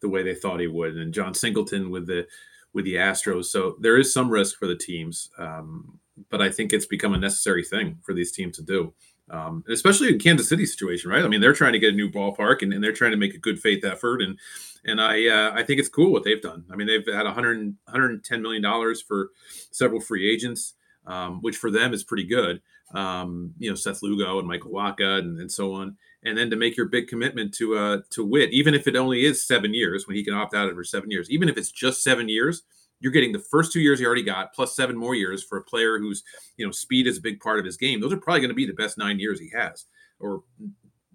the 0.00 0.09
way 0.09 0.23
they 0.23 0.35
thought 0.35 0.61
he 0.61 0.67
would. 0.67 0.97
And 0.97 1.15
jon 1.15 1.35
singleton 1.35 1.91
with 1.91 2.06
the 2.06 2.27
with 2.73 2.87
the 2.87 2.95
astros. 2.95 3.47
So 3.47 3.77
there 3.81 3.99
is 3.99 4.15
some 4.15 4.31
risk 4.31 4.59
for 4.59 4.67
the 4.67 4.77
teams 4.77 5.31
um, 5.38 5.99
but 6.31 6.43
i 6.43 6.50
think 6.50 6.73
it's 6.73 6.87
become 6.87 7.15
a 7.15 7.19
necessary 7.19 7.65
thing 7.65 7.99
for 8.03 8.15
these 8.15 8.33
teams 8.33 8.56
to 8.56 8.62
do 8.62 8.93
um, 9.32 9.64
especially 9.69 10.08
in 10.08 10.19
Kansas 10.19 10.49
City 10.49 10.67
situation, 10.67 11.11
right? 11.11 11.25
I 11.25 11.29
mean, 11.29 11.40
they're 11.40 11.55
trying 11.55 11.73
to 11.73 11.79
get 11.79 11.94
a 11.94 11.96
new 11.96 12.11
ballpark 12.11 12.61
and, 12.61 12.73
and 12.73 12.84
they're 12.84 12.93
trying 12.93 13.12
to 13.12 13.17
make 13.17 13.34
a 13.34 13.38
good 13.38 13.58
faith 13.58 13.84
effort, 13.84 14.20
and 14.23 14.38
and 14.84 15.00
I 15.00 15.26
uh, 15.26 15.52
I 15.55 15.62
think 15.62 15.81
it's 15.81 15.88
cool 15.88 16.12
what 16.12 16.23
they've 16.23 16.40
done. 16.40 16.64
I 16.70 16.76
mean, 16.76 16.87
they've 16.87 17.06
had 17.06 17.25
100 17.25 17.75
110 17.84 18.43
million 18.43 18.62
dollars 18.62 19.00
for 19.00 19.31
several 19.70 20.00
free 20.00 20.31
agents, 20.31 20.75
um, 21.06 21.40
which 21.40 21.56
for 21.56 21.70
them 21.70 21.94
is 21.94 22.05
pretty 22.05 22.25
good. 22.25 22.61
Um, 22.93 23.55
you 23.58 23.70
know, 23.70 23.75
Seth 23.75 24.02
Lugo 24.02 24.38
and 24.38 24.46
Michael 24.46 24.73
Wacha 24.73 25.19
and, 25.19 25.40
and 25.40 25.50
so 25.50 25.73
on, 25.73 25.96
and 26.25 26.37
then 26.37 26.50
to 26.50 26.56
make 26.56 26.76
your 26.76 26.87
big 26.87 27.08
commitment 27.08 27.55
to 27.55 27.76
uh 27.76 27.99
to 28.11 28.25
Witt, 28.25 28.52
even 28.52 28.75
if 28.75 28.87
it 28.87 28.96
only 28.96 29.25
is 29.25 29.46
seven 29.46 29.73
years, 29.73 30.06
when 30.06 30.17
he 30.17 30.25
can 30.25 30.35
opt 30.35 30.55
out 30.55 30.69
of 30.69 30.75
for 30.75 30.85
seven 30.85 31.11
years, 31.11 31.31
even 31.31 31.49
if 31.49 31.56
it's 31.56 31.70
just 31.70 32.02
seven 32.02 32.28
years 32.28 32.64
you're 33.02 33.12
getting 33.12 33.32
the 33.32 33.38
first 33.38 33.72
two 33.72 33.81
years 33.81 33.99
he 33.99 34.06
already 34.06 34.22
got 34.22 34.54
plus 34.54 34.75
seven 34.75 34.96
more 34.96 35.14
years 35.14 35.43
for 35.43 35.58
a 35.58 35.64
player 35.64 35.99
who's 35.99 36.22
you 36.56 36.64
know 36.64 36.72
speed 36.72 37.06
is 37.06 37.19
a 37.19 37.20
big 37.20 37.40
part 37.40 37.58
of 37.58 37.64
his 37.64 37.76
game. 37.76 38.00
Those 38.00 38.12
are 38.12 38.16
probably 38.16 38.40
going 38.40 38.50
to 38.50 38.54
be 38.54 38.66
the 38.66 38.72
best 38.72 38.96
nine 38.96 39.19
years 39.19 39.38
he 39.38 39.50
has 39.50 39.84
or 40.20 40.44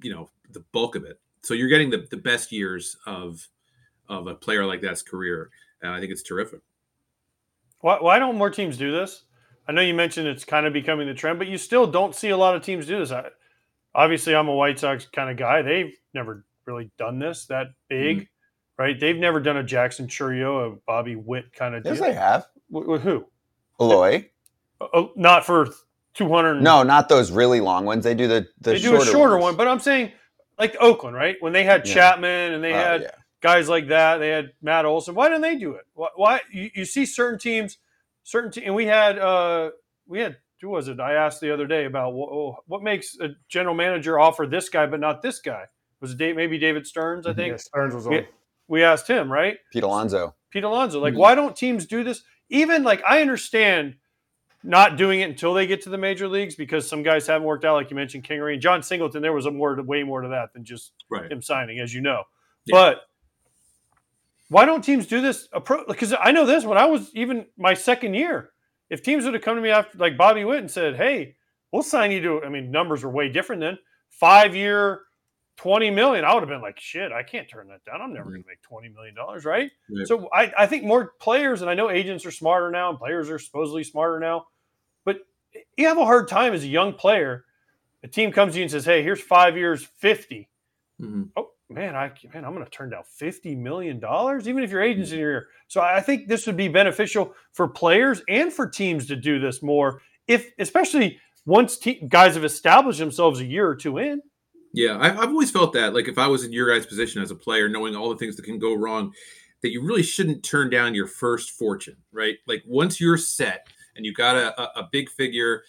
you 0.04 0.14
know 0.14 0.30
the 0.52 0.64
bulk 0.74 0.96
of 0.96 1.06
it. 1.06 1.20
So 1.42 1.54
you're 1.54 1.70
getting 1.70 1.90
the, 1.90 2.06
the 2.12 2.18
best 2.18 2.52
years 2.52 2.98
of 3.08 3.48
of 4.10 4.28
a 4.28 4.36
player 4.36 4.66
like 4.66 4.82
that's 4.82 5.02
career 5.02 5.50
and 5.82 5.92
i 5.92 6.00
think 6.00 6.12
it's 6.12 6.24
terrific. 6.24 6.60
Why, 7.80 7.98
why 8.00 8.20
don't 8.20 8.38
more 8.38 8.50
teams 8.50 8.78
do 8.78 8.92
this? 8.92 9.24
I 9.68 9.72
know 9.74 9.82
you 9.82 9.94
mentioned 9.94 10.28
it's 10.28 10.46
kind 10.46 10.66
of 10.66 10.74
becoming 10.74 11.08
the 11.08 11.14
trend 11.14 11.40
but 11.40 11.48
you 11.48 11.58
still 11.58 11.88
don't 11.88 12.16
see 12.16 12.30
a 12.30 12.38
lot 12.38 12.56
of 12.56 12.62
teams 12.62 12.86
do 12.86 13.00
this. 13.00 13.12
I, 13.12 13.30
obviously 13.96 14.36
i'm 14.36 14.50
a 14.50 14.54
white 14.54 14.78
sox 14.78 15.06
kind 15.06 15.30
of 15.30 15.38
guy. 15.38 15.62
They've 15.62 15.96
never 16.14 16.46
really 16.66 16.92
done 16.98 17.18
this 17.18 17.46
that 17.46 17.68
big. 17.88 18.18
Mm-hmm 18.18 18.24
right? 18.78 19.00
They've 19.00 19.18
never 19.18 19.40
done 19.40 19.58
a 19.58 19.64
Jackson 19.64 20.08
Chourio, 20.08 20.74
a 20.74 20.76
Bobby 20.86 21.16
Witt 21.16 21.54
kind 21.54 21.76
of 21.76 21.84
deal. 21.84 21.94
Yes, 21.94 22.02
they 22.02 22.14
have. 22.14 22.48
With, 22.70 23.02
who? 23.02 23.26
Eloy. 23.80 24.30
Uh, 24.80 25.06
not 25.16 25.46
for 25.46 25.68
200. 26.14 26.62
No, 26.62 26.84
not 26.84 27.10
those 27.10 27.32
really 27.32 27.62
long 27.62 27.86
ones. 27.86 28.04
They 28.04 28.14
do 28.14 28.28
the, 28.28 28.48
the 28.62 28.72
They 28.72 28.80
do 28.80 29.02
a 29.02 29.06
shorter 29.06 29.36
ones. 29.36 29.44
one, 29.44 29.56
but 29.56 29.68
I'm 29.68 29.80
saying 29.80 30.12
like 30.58 30.76
Oakland, 30.80 31.16
right? 31.16 31.36
When 31.40 31.54
they 31.54 31.64
had 31.64 31.88
yeah. 31.88 31.94
Chapman 31.94 32.54
and 32.54 32.64
they 32.64 32.74
uh, 32.74 32.78
had 32.78 33.02
yeah. 33.02 33.12
guys 33.42 33.70
like 33.70 33.88
that, 33.90 34.18
they 34.18 34.30
had 34.30 34.52
Matt 34.62 34.86
Olson. 34.86 35.16
Why 35.16 35.30
didn't 35.30 35.44
they 35.44 35.58
do 35.58 35.74
it? 35.74 35.86
Why, 35.94 36.08
why 36.16 36.42
you, 36.52 36.70
you, 36.74 36.86
see 36.86 37.06
certain 37.06 37.40
teams, 37.40 37.78
certain 38.24 38.52
te- 38.52 38.66
and 38.66 38.76
we 38.76 38.86
had 38.86 39.20
uh 39.20 39.72
we 40.08 40.20
had 40.20 40.38
who 40.62 40.70
was 40.70 40.88
it? 40.88 41.00
I 41.00 41.14
asked 41.14 41.40
the 41.40 41.54
other 41.54 41.68
day 41.68 41.86
about 41.86 42.14
what, 42.14 42.30
oh, 42.32 42.58
what 42.66 42.82
makes 42.82 43.18
a 43.20 43.30
general 43.48 43.76
manager 43.76 44.20
offer 44.20 44.48
this 44.48 44.70
guy 44.70 44.88
but 44.88 45.00
not 45.00 45.22
this 45.22 45.40
guy. 45.40 45.66
Was 46.02 46.12
it 46.12 46.18
Dave, 46.18 46.36
maybe 46.36 46.58
David 46.58 46.86
Stearns? 46.86 47.26
I 47.26 47.34
think 47.34 47.52
yeah, 47.52 47.58
Stearns 47.58 47.94
was 47.94 48.08
on 48.08 48.14
we 48.14 48.28
asked 48.84 49.08
him, 49.08 49.32
right? 49.32 49.58
Pete 49.72 49.84
Alonso. 49.84 50.36
Pete 50.50 50.64
Alonso. 50.64 51.00
Like, 51.00 51.14
mm-hmm. 51.14 51.22
why 51.22 51.36
don't 51.36 51.56
teams 51.56 51.86
do 51.86 52.04
this? 52.04 52.24
Even 52.50 52.84
like, 52.84 53.02
I 53.08 53.22
understand 53.22 53.96
not 54.64 54.98
doing 54.98 55.22
it 55.22 55.30
until 55.30 55.54
they 55.54 55.68
get 55.68 55.82
to 55.84 55.90
the 55.90 55.98
major 55.98 56.28
leagues 56.28 56.56
because 56.56 56.88
some 56.88 57.04
guys 57.04 57.28
haven't 57.28 57.48
worked 57.48 57.64
out, 57.64 57.76
like 57.76 57.90
you 57.90 57.96
mentioned, 57.96 58.24
Kingery 58.24 58.54
and 58.54 58.62
Jon 58.62 58.84
Singleton. 58.84 59.22
There 59.22 59.34
was 59.34 59.46
a 59.46 59.52
more, 59.52 59.82
way 59.82 60.04
more 60.04 60.22
to 60.22 60.30
that 60.30 60.54
than 60.54 60.66
just 60.66 60.92
right. 61.10 61.32
him 61.32 61.42
signing, 61.42 61.80
as 61.80 61.94
you 61.94 62.02
know. 62.02 62.24
Yeah. 62.66 62.74
But 62.74 63.02
why 64.50 64.66
don't 64.66 64.84
teams 64.84 65.08
do 65.08 65.22
this? 65.22 65.48
approach? 65.54 65.88
Because 65.88 66.14
I 66.20 66.32
know 66.32 66.46
this 66.46 66.64
when 66.64 66.78
I 66.78 66.86
was 66.86 67.12
even 67.14 67.46
my 67.58 67.74
second 67.74 68.14
year. 68.14 68.52
If 68.90 69.04
teams 69.04 69.26
would 69.26 69.34
have 69.34 69.44
come 69.44 69.56
to 69.56 69.62
me 69.62 69.70
after, 69.70 69.98
like 69.98 70.18
Bobby 70.18 70.46
Witt, 70.46 70.60
and 70.60 70.72
said, 70.72 70.96
"Hey, 70.96 71.36
we'll 71.72 71.84
sign 71.84 72.12
you 72.12 72.22
to," 72.22 72.44
I 72.44 72.50
mean, 72.50 72.72
numbers 72.72 73.04
are 73.04 73.10
way 73.10 73.30
different 73.30 73.62
then. 73.62 73.78
Five 74.10 74.56
year, 74.56 75.02
20 75.58 75.90
million, 75.90 76.24
I 76.24 76.34
would 76.34 76.42
have 76.42 76.50
been 76.50 76.62
like, 76.62 76.80
shit, 76.80 77.12
I 77.12 77.24
can't 77.24 77.50
turn 77.50 77.68
that 77.70 77.84
down. 77.84 78.02
I'm 78.02 78.14
never 78.14 78.30
going 78.30 78.44
to 78.44 78.48
make 78.48 78.62
20 78.62 78.90
million 78.90 79.16
dollars, 79.16 79.44
right? 79.44 79.72
So 80.06 80.30
I, 80.32 80.54
I 80.58 80.68
think 80.68 80.84
more 80.84 81.14
players, 81.20 81.62
and 81.62 81.70
I 81.70 81.74
know 81.74 81.90
agents 81.90 82.26
are 82.26 82.32
smarter 82.32 82.70
now, 82.72 82.90
and 82.92 83.00
players 83.00 83.30
are 83.30 83.40
supposedly 83.40 83.84
smarter 83.84 84.20
now, 84.20 84.46
but 85.04 85.18
you 85.76 85.88
have 85.88 85.98
a 85.98 86.06
hard 86.06 86.28
time 86.28 86.54
as 86.54 86.64
a 86.64 86.68
young 86.68 86.94
player. 86.94 87.44
A 88.04 88.08
team 88.08 88.32
comes 88.32 88.54
to 88.54 88.60
you 88.60 88.64
and 88.64 88.72
says, 88.72 88.86
"Hey, 88.86 89.02
here's 89.02 89.20
five 89.20 89.58
years, 89.58 89.84
50." 89.84 90.48
Mm-hmm. 91.02 91.24
Oh 91.36 91.50
man, 91.70 91.96
I 91.96 92.12
man, 92.34 92.46
I'm 92.46 92.54
going 92.54 92.64
to 92.64 92.70
turn 92.70 92.92
down 92.92 93.04
50 93.04 93.56
million 93.56 94.00
dollars, 94.00 94.48
even 94.48 94.64
if 94.64 94.70
your 94.70 94.84
agent's 94.84 95.12
in 95.12 95.20
your 95.20 95.32
ear. 95.32 95.48
So 95.68 95.82
I 95.82 96.02
think 96.02 96.28
this 96.28 96.46
would 96.46 96.58
be 96.58 96.68
beneficial 96.68 97.34
for 97.54 97.68
players 97.68 98.22
and 98.30 98.54
for 98.54 98.70
teams 98.70 99.08
to 99.08 99.16
do 99.16 99.40
this 99.40 99.64
more, 99.64 100.02
if 100.28 100.52
especially 100.60 101.20
once 101.48 101.78
te- 101.78 102.06
guys 102.08 102.36
have 102.36 102.46
established 102.46 103.00
themselves 103.00 103.40
a 103.40 103.46
year 103.46 103.68
or 103.68 103.76
two 103.76 103.98
in. 103.98 104.22
Yeah, 104.78 105.00
I've, 105.02 105.18
I've 105.18 105.30
always 105.30 105.50
felt 105.50 105.74
that. 105.74 105.96
Like 105.96 106.08
if 106.08 106.20
I 106.20 106.28
was 106.28 106.44
in 106.44 106.54
your 106.54 106.72
guys' 106.72 106.86
position 106.86 107.20
as 107.20 107.32
a 107.32 107.36
player, 107.36 107.68
knowing 107.68 107.96
all 107.96 108.10
the 108.10 108.16
things 108.16 108.36
that 108.36 108.46
can 108.46 108.60
go 108.60 108.76
wrong, 108.76 109.12
that 109.64 109.72
you 109.72 109.84
really 109.84 110.04
shouldn't 110.04 110.44
turn 110.44 110.70
down 110.70 110.94
your 110.94 111.08
first 111.08 111.50
fortune, 111.50 111.98
right? 112.12 112.36
Like 112.46 112.62
once 112.64 113.02
you're 113.02 113.18
set 113.18 113.70
and 113.96 114.06
you 114.06 114.14
got 114.14 114.36
a, 114.36 114.80
a, 114.80 114.88
big 114.92 115.10
figure, 115.10 115.64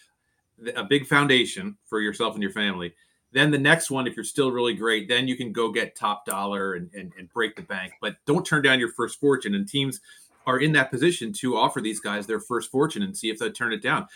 a 0.76 0.84
big 0.84 1.06
foundation 1.06 1.78
for 1.86 2.02
yourself 2.02 2.34
and 2.34 2.42
your 2.42 2.52
family, 2.52 2.94
then 3.32 3.50
the 3.50 3.56
next 3.56 3.90
one, 3.90 4.06
if 4.06 4.14
you're 4.14 4.26
still 4.26 4.52
really 4.52 4.74
great, 4.74 5.08
then 5.08 5.26
you 5.26 5.38
can 5.38 5.52
go 5.52 5.72
get 5.72 5.96
top 5.96 6.26
dollar 6.26 6.74
and, 6.74 6.90
and, 6.92 7.10
and 7.18 7.32
break 7.32 7.56
the 7.56 7.62
bank. 7.62 7.94
But 8.02 8.16
don't 8.26 8.44
turn 8.44 8.60
down 8.60 8.78
your 8.78 8.92
first 8.92 9.18
fortune. 9.18 9.54
And 9.54 9.66
teams 9.66 10.02
are 10.48 10.58
in 10.58 10.72
that 10.72 10.90
position 10.90 11.30
to 11.30 11.58
offer 11.58 11.78
these 11.78 12.00
guys 12.00 12.26
their 12.26 12.40
first 12.40 12.70
fortune 12.70 13.02
and 13.02 13.14
see 13.14 13.28
if 13.28 13.38
they 13.38 13.50
turn 13.50 13.70
it 13.70 13.82
down. 13.82 14.06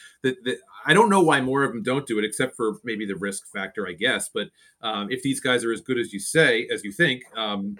I 0.86 0.94
don't 0.94 1.10
know 1.10 1.20
why 1.20 1.42
more 1.42 1.62
of 1.62 1.72
them 1.72 1.82
don't 1.82 2.06
do 2.06 2.18
it, 2.18 2.24
except 2.24 2.56
for 2.56 2.78
maybe 2.84 3.04
the 3.04 3.16
risk 3.16 3.46
factor, 3.52 3.86
I 3.86 3.92
guess. 3.92 4.30
But 4.32 4.48
um, 4.80 5.08
if 5.10 5.22
these 5.22 5.40
guys 5.40 5.62
are 5.62 5.72
as 5.72 5.82
good 5.82 5.98
as 5.98 6.10
you 6.10 6.18
say, 6.18 6.66
as 6.72 6.84
you 6.84 6.90
think, 6.90 7.22
um, 7.36 7.76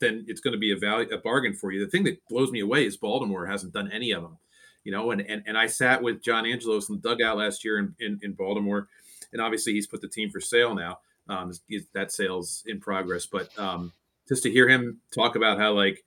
then 0.00 0.26
it's 0.28 0.42
going 0.42 0.52
to 0.52 0.58
be 0.58 0.70
a 0.70 0.76
value, 0.76 1.08
a 1.14 1.16
bargain 1.16 1.54
for 1.54 1.72
you. 1.72 1.82
The 1.82 1.90
thing 1.90 2.04
that 2.04 2.20
blows 2.28 2.50
me 2.50 2.60
away 2.60 2.84
is 2.84 2.98
Baltimore 2.98 3.46
hasn't 3.46 3.72
done 3.72 3.90
any 3.90 4.10
of 4.10 4.22
them. 4.22 4.36
You 4.84 4.92
know, 4.92 5.10
and 5.10 5.22
and, 5.22 5.42
and 5.46 5.56
I 5.56 5.66
sat 5.66 6.02
with 6.02 6.22
John 6.22 6.44
Angelos 6.44 6.90
in 6.90 6.96
the 6.96 7.08
dugout 7.08 7.38
last 7.38 7.64
year 7.64 7.78
in, 7.78 7.94
in, 8.00 8.20
in 8.22 8.32
Baltimore, 8.34 8.88
and 9.32 9.40
obviously 9.40 9.72
he's 9.72 9.86
put 9.86 10.02
the 10.02 10.08
team 10.08 10.28
for 10.28 10.40
sale 10.40 10.74
now. 10.74 10.98
Um, 11.26 11.52
that 11.94 12.12
sales 12.12 12.64
in 12.66 12.80
progress, 12.80 13.24
but 13.24 13.48
um, 13.58 13.92
just 14.28 14.42
to 14.42 14.50
hear 14.50 14.68
him 14.68 15.00
talk 15.10 15.36
about 15.36 15.58
how 15.58 15.72
like 15.72 16.04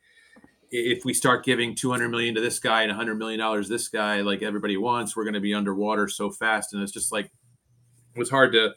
if 0.72 1.06
we 1.06 1.14
start 1.14 1.46
giving 1.46 1.76
200 1.76 2.10
million 2.10 2.36
to 2.36 2.42
this 2.42 2.60
guy 2.60 2.82
and 2.82 2.90
100 2.90 3.16
million 3.16 3.40
dollars 3.40 3.70
this 3.70 3.88
guy 3.88 4.22
like 4.22 4.42
everybody 4.42 4.76
wants 4.76 5.16
we're 5.16 5.24
going 5.24 5.34
to 5.34 5.40
be 5.40 5.54
underwater 5.54 6.08
so 6.08 6.30
fast. 6.30 6.74
And 6.74 6.84
it's 6.84 6.92
just 6.92 7.12
like 7.12 7.26
it 8.16 8.20
was 8.20 8.30
hard 8.30 8.52
to 8.54 8.72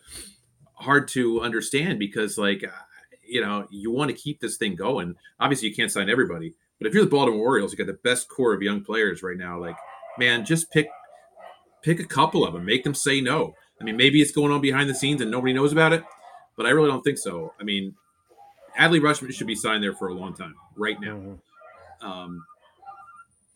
hard 0.75 1.09
to 1.09 1.41
understand 1.41 1.99
because 1.99 2.39
like 2.39 2.65
you 3.27 3.41
know 3.41 3.67
you 3.71 3.91
want 3.91 4.11
to 4.11 4.17
keep 4.17 4.41
this 4.41 4.57
thing 4.57 4.77
going. 4.77 5.15
Obviously 5.41 5.69
you 5.69 5.75
can't 5.75 5.91
sign 5.91 6.09
everybody 6.09 6.55
but 6.79 6.87
if 6.87 6.95
you're 6.95 7.05
the 7.05 7.11
baltimore 7.11 7.47
orioles 7.47 7.73
you 7.73 7.79
got 7.79 7.87
the 7.87 7.99
best 8.05 8.29
core 8.29 8.55
of 8.55 8.63
young 8.63 8.83
players 8.83 9.23
right 9.23 9.37
now 9.37 9.59
like 9.59 9.77
man 10.19 10.45
just 10.45 10.71
pick 10.71 10.89
pick 11.83 11.99
a 11.99 12.05
couple 12.05 12.47
of 12.47 12.53
them 12.53 12.65
make 12.65 12.85
them 12.85 12.95
say 12.95 13.21
no. 13.21 13.55
I 13.81 13.85
mean 13.85 13.97
maybe 13.97 14.23
it's 14.23 14.33
going 14.33 14.53
on 14.53 14.61
behind 14.61 14.89
the 14.89 14.95
scenes 14.95 15.21
and 15.21 15.31
nobody 15.31 15.53
knows 15.53 15.73
about 15.73 15.93
it 15.93 16.05
but 16.57 16.67
i 16.67 16.71
really 16.71 16.89
don't 16.89 17.03
think 17.03 17.19
so. 17.19 17.53
I 17.61 17.65
mean 17.65 17.95
adley 18.79 19.01
rutschman 19.01 19.35
should 19.35 19.49
be 19.49 19.57
signed 19.57 19.83
there 19.83 19.95
for 19.95 20.09
a 20.09 20.15
long 20.15 20.35
time 20.35 20.55
right 20.77 21.01
now. 21.01 21.17
Mm-hmm 21.17 21.35
um, 22.03 22.45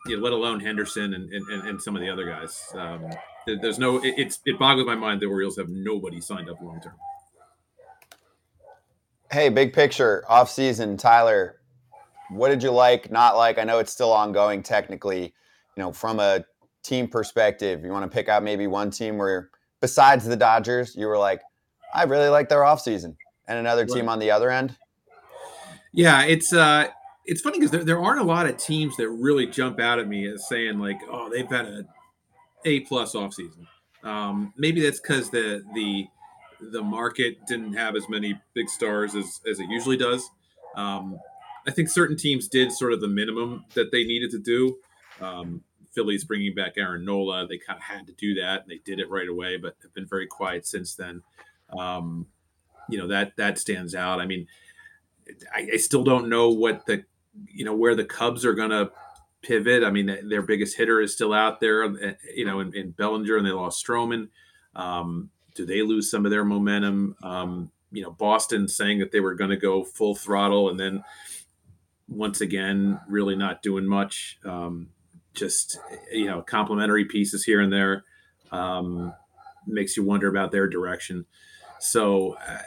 you 0.06 0.16
know, 0.16 0.22
let 0.22 0.32
alone 0.32 0.60
Henderson 0.60 1.14
and, 1.14 1.30
and, 1.32 1.68
and 1.68 1.80
some 1.80 1.96
of 1.96 2.02
the 2.02 2.10
other 2.10 2.26
guys. 2.26 2.62
Um, 2.74 3.10
there's 3.46 3.78
no, 3.78 4.02
it, 4.04 4.14
it's 4.16 4.40
it 4.44 4.58
boggles 4.58 4.86
my 4.86 4.94
mind 4.94 5.20
the 5.20 5.26
Orioles 5.26 5.56
have 5.56 5.68
nobody 5.68 6.20
signed 6.20 6.48
up 6.48 6.60
long 6.60 6.80
term. 6.80 6.94
Hey, 9.30 9.48
big 9.48 9.72
picture 9.72 10.24
off 10.28 10.50
season, 10.50 10.96
Tyler. 10.96 11.60
What 12.30 12.48
did 12.48 12.62
you 12.62 12.70
like, 12.70 13.10
not 13.10 13.36
like? 13.36 13.58
I 13.58 13.64
know 13.64 13.78
it's 13.78 13.92
still 13.92 14.12
ongoing 14.12 14.62
technically. 14.62 15.34
You 15.76 15.82
know, 15.82 15.92
from 15.92 16.20
a 16.20 16.44
team 16.82 17.08
perspective, 17.08 17.84
you 17.84 17.90
want 17.90 18.10
to 18.10 18.14
pick 18.14 18.28
out 18.28 18.42
maybe 18.42 18.66
one 18.66 18.90
team 18.90 19.18
where, 19.18 19.50
besides 19.80 20.24
the 20.24 20.36
Dodgers, 20.36 20.94
you 20.94 21.06
were 21.06 21.18
like, 21.18 21.40
I 21.92 22.04
really 22.04 22.28
like 22.28 22.48
their 22.48 22.64
off 22.64 22.80
season, 22.80 23.16
and 23.48 23.58
another 23.58 23.86
team 23.86 24.08
on 24.08 24.18
the 24.18 24.30
other 24.30 24.50
end. 24.50 24.76
Yeah, 25.92 26.24
it's 26.24 26.52
uh, 26.52 26.88
it's 27.26 27.40
funny 27.40 27.58
because 27.58 27.70
there, 27.70 27.84
there 27.84 28.02
aren't 28.02 28.20
a 28.20 28.24
lot 28.24 28.46
of 28.46 28.56
teams 28.56 28.96
that 28.96 29.08
really 29.08 29.46
jump 29.46 29.80
out 29.80 29.98
at 29.98 30.08
me 30.08 30.26
as 30.26 30.48
saying 30.48 30.78
like, 30.78 31.00
oh, 31.10 31.30
they've 31.30 31.48
had 31.48 31.66
a 31.66 31.84
A 32.64 32.80
plus 32.80 33.14
offseason. 33.14 33.66
Um, 34.02 34.52
maybe 34.56 34.82
that's 34.82 35.00
because 35.00 35.30
the 35.30 35.64
the 35.74 36.06
the 36.60 36.82
market 36.82 37.46
didn't 37.46 37.74
have 37.74 37.96
as 37.96 38.08
many 38.08 38.38
big 38.54 38.68
stars 38.68 39.14
as 39.14 39.40
as 39.50 39.60
it 39.60 39.68
usually 39.68 39.96
does. 39.96 40.28
Um, 40.76 41.18
I 41.66 41.70
think 41.70 41.88
certain 41.88 42.16
teams 42.16 42.48
did 42.48 42.72
sort 42.72 42.92
of 42.92 43.00
the 43.00 43.08
minimum 43.08 43.64
that 43.74 43.90
they 43.90 44.04
needed 44.04 44.30
to 44.32 44.38
do. 44.38 44.76
Um, 45.20 45.62
Phillies 45.94 46.24
bringing 46.24 46.54
back 46.54 46.72
Aaron 46.76 47.04
Nola, 47.04 47.46
they 47.46 47.56
kind 47.56 47.78
of 47.78 47.84
had 47.84 48.06
to 48.08 48.12
do 48.14 48.34
that, 48.34 48.62
and 48.62 48.70
they 48.70 48.80
did 48.84 48.98
it 48.98 49.08
right 49.08 49.28
away, 49.28 49.56
but 49.56 49.76
have 49.82 49.94
been 49.94 50.06
very 50.06 50.26
quiet 50.26 50.66
since 50.66 50.94
then. 50.94 51.22
Um, 51.78 52.26
you 52.88 52.98
know 52.98 53.08
that 53.08 53.36
that 53.36 53.58
stands 53.58 53.94
out. 53.94 54.20
I 54.20 54.26
mean, 54.26 54.46
I, 55.54 55.68
I, 55.72 55.76
still 55.78 56.04
don't 56.04 56.28
know 56.28 56.50
what 56.50 56.84
the 56.86 57.04
you 57.46 57.64
know 57.64 57.74
where 57.74 57.94
the 57.94 58.04
Cubs 58.04 58.44
are 58.44 58.54
going 58.54 58.70
to 58.70 58.90
pivot. 59.42 59.84
I 59.84 59.90
mean, 59.90 60.18
their 60.28 60.42
biggest 60.42 60.76
hitter 60.76 61.00
is 61.00 61.12
still 61.12 61.32
out 61.32 61.60
there, 61.60 61.84
uh, 61.84 62.12
you 62.34 62.44
know, 62.44 62.60
in, 62.60 62.74
in 62.74 62.90
Bellinger, 62.90 63.36
and 63.36 63.46
they 63.46 63.50
lost 63.50 63.84
Stroman. 63.84 64.28
Um, 64.74 65.30
do 65.54 65.66
they 65.66 65.82
lose 65.82 66.10
some 66.10 66.24
of 66.24 66.30
their 66.30 66.44
momentum? 66.44 67.16
Um, 67.22 67.70
you 67.92 68.02
know, 68.02 68.10
Boston 68.10 68.66
saying 68.66 68.98
that 68.98 69.12
they 69.12 69.20
were 69.20 69.34
going 69.34 69.50
to 69.50 69.56
go 69.56 69.84
full 69.84 70.14
throttle, 70.14 70.68
and 70.70 70.80
then 70.80 71.04
once 72.08 72.40
again, 72.40 73.00
really 73.08 73.36
not 73.36 73.62
doing 73.62 73.86
much. 73.86 74.38
Um, 74.44 74.88
just 75.34 75.78
you 76.12 76.26
know, 76.26 76.42
complimentary 76.42 77.04
pieces 77.04 77.44
here 77.44 77.60
and 77.60 77.72
there 77.72 78.04
um, 78.52 79.12
makes 79.66 79.96
you 79.96 80.04
wonder 80.04 80.28
about 80.28 80.52
their 80.52 80.68
direction. 80.68 81.26
So. 81.80 82.36
Uh, 82.46 82.58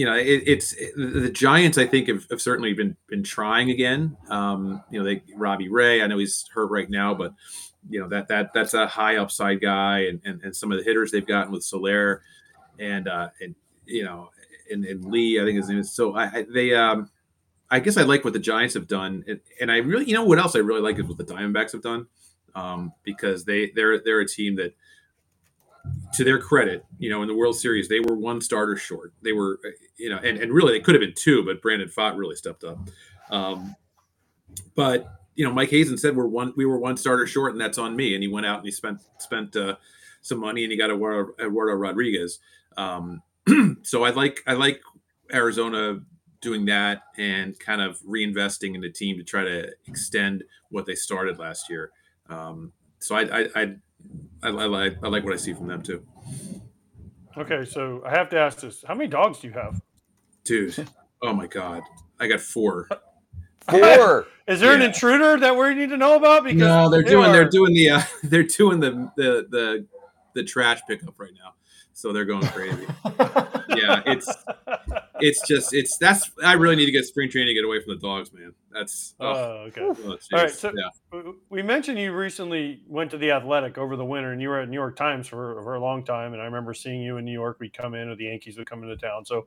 you 0.00 0.06
know, 0.06 0.16
it, 0.16 0.44
it's 0.46 0.72
it, 0.72 0.94
the 0.96 1.28
Giants. 1.28 1.76
I 1.76 1.86
think 1.86 2.08
have, 2.08 2.24
have, 2.30 2.40
certainly 2.40 2.72
been 2.72 2.96
been 3.06 3.22
trying 3.22 3.68
again. 3.68 4.16
Um, 4.30 4.82
you 4.90 4.98
know, 4.98 5.04
they 5.04 5.22
Robbie 5.36 5.68
Ray. 5.68 6.00
I 6.00 6.06
know 6.06 6.16
he's 6.16 6.46
hurt 6.54 6.70
right 6.70 6.88
now, 6.88 7.12
but 7.12 7.34
you 7.86 8.00
know 8.00 8.08
that 8.08 8.28
that 8.28 8.54
that's 8.54 8.72
a 8.72 8.86
high 8.86 9.18
upside 9.18 9.60
guy, 9.60 10.06
and 10.06 10.22
and, 10.24 10.40
and 10.42 10.56
some 10.56 10.72
of 10.72 10.78
the 10.78 10.84
hitters 10.84 11.10
they've 11.10 11.26
gotten 11.26 11.52
with 11.52 11.62
Soler, 11.64 12.22
and 12.78 13.08
uh, 13.08 13.28
and 13.42 13.54
you 13.84 14.02
know, 14.02 14.30
and, 14.70 14.86
and 14.86 15.04
Lee. 15.04 15.38
I 15.38 15.44
think 15.44 15.58
his 15.58 15.68
name 15.68 15.80
is. 15.80 15.92
So 15.92 16.16
I, 16.16 16.24
I 16.24 16.46
they 16.50 16.74
um, 16.74 17.10
I 17.70 17.80
guess 17.80 17.98
I 17.98 18.02
like 18.04 18.24
what 18.24 18.32
the 18.32 18.38
Giants 18.38 18.72
have 18.72 18.88
done, 18.88 19.22
and, 19.28 19.40
and 19.60 19.70
I 19.70 19.80
really, 19.80 20.06
you 20.06 20.14
know, 20.14 20.24
what 20.24 20.38
else 20.38 20.56
I 20.56 20.60
really 20.60 20.80
like 20.80 20.98
is 20.98 21.04
what 21.04 21.18
the 21.18 21.24
Diamondbacks 21.24 21.72
have 21.72 21.82
done, 21.82 22.06
um, 22.54 22.94
because 23.02 23.44
they 23.44 23.70
they're 23.74 24.00
they're 24.02 24.20
a 24.20 24.26
team 24.26 24.56
that 24.56 24.72
to 26.14 26.24
their 26.24 26.38
credit, 26.38 26.84
you 26.98 27.10
know, 27.10 27.22
in 27.22 27.28
the 27.28 27.34
World 27.34 27.56
Series, 27.56 27.88
they 27.88 28.00
were 28.00 28.14
one 28.14 28.40
starter 28.40 28.76
short. 28.76 29.12
They 29.22 29.32
were, 29.32 29.60
you 29.96 30.10
know, 30.10 30.18
and, 30.18 30.38
and 30.38 30.52
really 30.52 30.72
they 30.72 30.80
could 30.80 30.94
have 30.94 31.00
been 31.00 31.14
two, 31.16 31.44
but 31.44 31.62
Brandon 31.62 31.88
Pfaadt 31.88 32.18
really 32.18 32.36
stepped 32.36 32.64
up. 32.64 32.78
Um, 33.30 33.74
but 34.74 35.06
you 35.34 35.44
know, 35.44 35.52
Mike 35.52 35.70
Hazen 35.70 35.96
said 35.96 36.16
we're 36.16 36.26
one, 36.26 36.52
we 36.56 36.66
were 36.66 36.78
one 36.78 36.96
starter 36.96 37.26
short, 37.26 37.52
and 37.52 37.60
that's 37.60 37.78
on 37.78 37.96
me. 37.96 38.14
And 38.14 38.22
he 38.22 38.28
went 38.28 38.46
out 38.46 38.58
and 38.58 38.66
he 38.66 38.72
spent 38.72 39.00
spent 39.18 39.56
uh, 39.56 39.76
some 40.20 40.38
money, 40.38 40.64
and 40.64 40.72
he 40.72 40.76
got 40.76 40.90
Eduardo, 40.90 41.32
Eduardo 41.40 41.74
Rodriguez. 41.74 42.40
Um, 42.76 43.22
so 43.82 44.04
I 44.04 44.10
like 44.10 44.42
I 44.46 44.54
like 44.54 44.82
Arizona 45.32 46.00
doing 46.40 46.64
that 46.66 47.02
and 47.18 47.58
kind 47.58 47.80
of 47.80 48.00
reinvesting 48.00 48.74
in 48.74 48.80
the 48.80 48.90
team 48.90 49.16
to 49.18 49.24
try 49.24 49.44
to 49.44 49.70
extend 49.86 50.42
what 50.70 50.86
they 50.86 50.94
started 50.94 51.38
last 51.38 51.68
year. 51.68 51.90
Um, 52.28 52.72
so 52.98 53.14
I, 53.14 53.40
I, 53.40 53.48
I 53.54 53.76
I, 54.42 54.48
I, 54.48 54.66
like 54.66 54.96
I 55.02 55.08
like 55.08 55.24
what 55.24 55.32
I 55.32 55.36
see 55.36 55.52
from 55.52 55.68
them 55.68 55.82
too. 55.82 56.04
Okay, 57.36 57.64
so 57.64 58.02
I 58.06 58.10
have 58.10 58.28
to 58.30 58.38
ask 58.38 58.60
this: 58.60 58.84
How 58.86 58.94
many 58.94 59.08
dogs 59.08 59.40
do 59.40 59.48
you 59.48 59.54
have? 59.54 59.80
Dude, 60.44 60.88
oh 61.22 61.32
my 61.32 61.46
god, 61.46 61.82
I 62.18 62.28
got 62.28 62.40
four. 62.40 62.88
Four. 63.68 64.26
Is 64.48 64.58
there 64.58 64.70
yeah. 64.70 64.76
an 64.76 64.82
intruder 64.82 65.38
that 65.38 65.54
we 65.54 65.74
need 65.74 65.90
to 65.90 65.96
know 65.96 66.16
about? 66.16 66.42
Because 66.42 66.58
no, 66.58 66.88
they're 66.88 67.04
they 67.04 67.10
doing 67.10 67.30
are... 67.30 67.32
they're 67.32 67.48
doing 67.48 67.72
the 67.72 67.90
uh, 67.90 68.02
they're 68.24 68.42
doing 68.42 68.80
the 68.80 69.12
the 69.16 69.46
the 69.50 69.86
the 70.34 70.42
trash 70.42 70.80
pickup 70.88 71.20
right 71.20 71.30
now, 71.34 71.52
so 71.92 72.12
they're 72.12 72.24
going 72.24 72.46
crazy. 72.48 72.86
yeah, 73.68 74.02
it's 74.06 74.34
it's 75.20 75.46
just 75.46 75.72
it's 75.72 75.98
that's 75.98 76.32
I 76.42 76.54
really 76.54 76.74
need 76.74 76.86
to 76.86 76.92
get 76.92 77.04
spring 77.04 77.30
training 77.30 77.48
to 77.48 77.54
get 77.54 77.64
away 77.64 77.80
from 77.80 77.94
the 77.94 78.00
dogs, 78.00 78.32
man. 78.32 78.52
That's 78.72 79.14
oh, 79.20 79.26
oh 79.28 79.64
okay. 79.68 79.82
Oh, 79.82 79.94
All 80.10 80.18
right, 80.32 80.50
so 80.50 80.72
yeah. 80.74 81.19
We 81.60 81.66
mentioned 81.66 81.98
you 81.98 82.14
recently 82.14 82.80
went 82.88 83.10
to 83.10 83.18
the 83.18 83.32
Athletic 83.32 83.76
over 83.76 83.94
the 83.94 84.04
winter, 84.04 84.32
and 84.32 84.40
you 84.40 84.48
were 84.48 84.60
at 84.60 84.68
New 84.70 84.78
York 84.78 84.96
Times 84.96 85.28
for 85.28 85.62
for 85.62 85.74
a 85.74 85.80
long 85.80 86.02
time. 86.02 86.32
And 86.32 86.40
I 86.40 86.46
remember 86.46 86.72
seeing 86.72 87.02
you 87.02 87.18
in 87.18 87.24
New 87.26 87.32
York. 87.32 87.58
We'd 87.60 87.74
come 87.74 87.94
in, 87.94 88.08
or 88.08 88.16
the 88.16 88.24
Yankees 88.24 88.56
would 88.56 88.68
come 88.68 88.82
into 88.82 88.96
town. 88.96 89.26
So, 89.26 89.46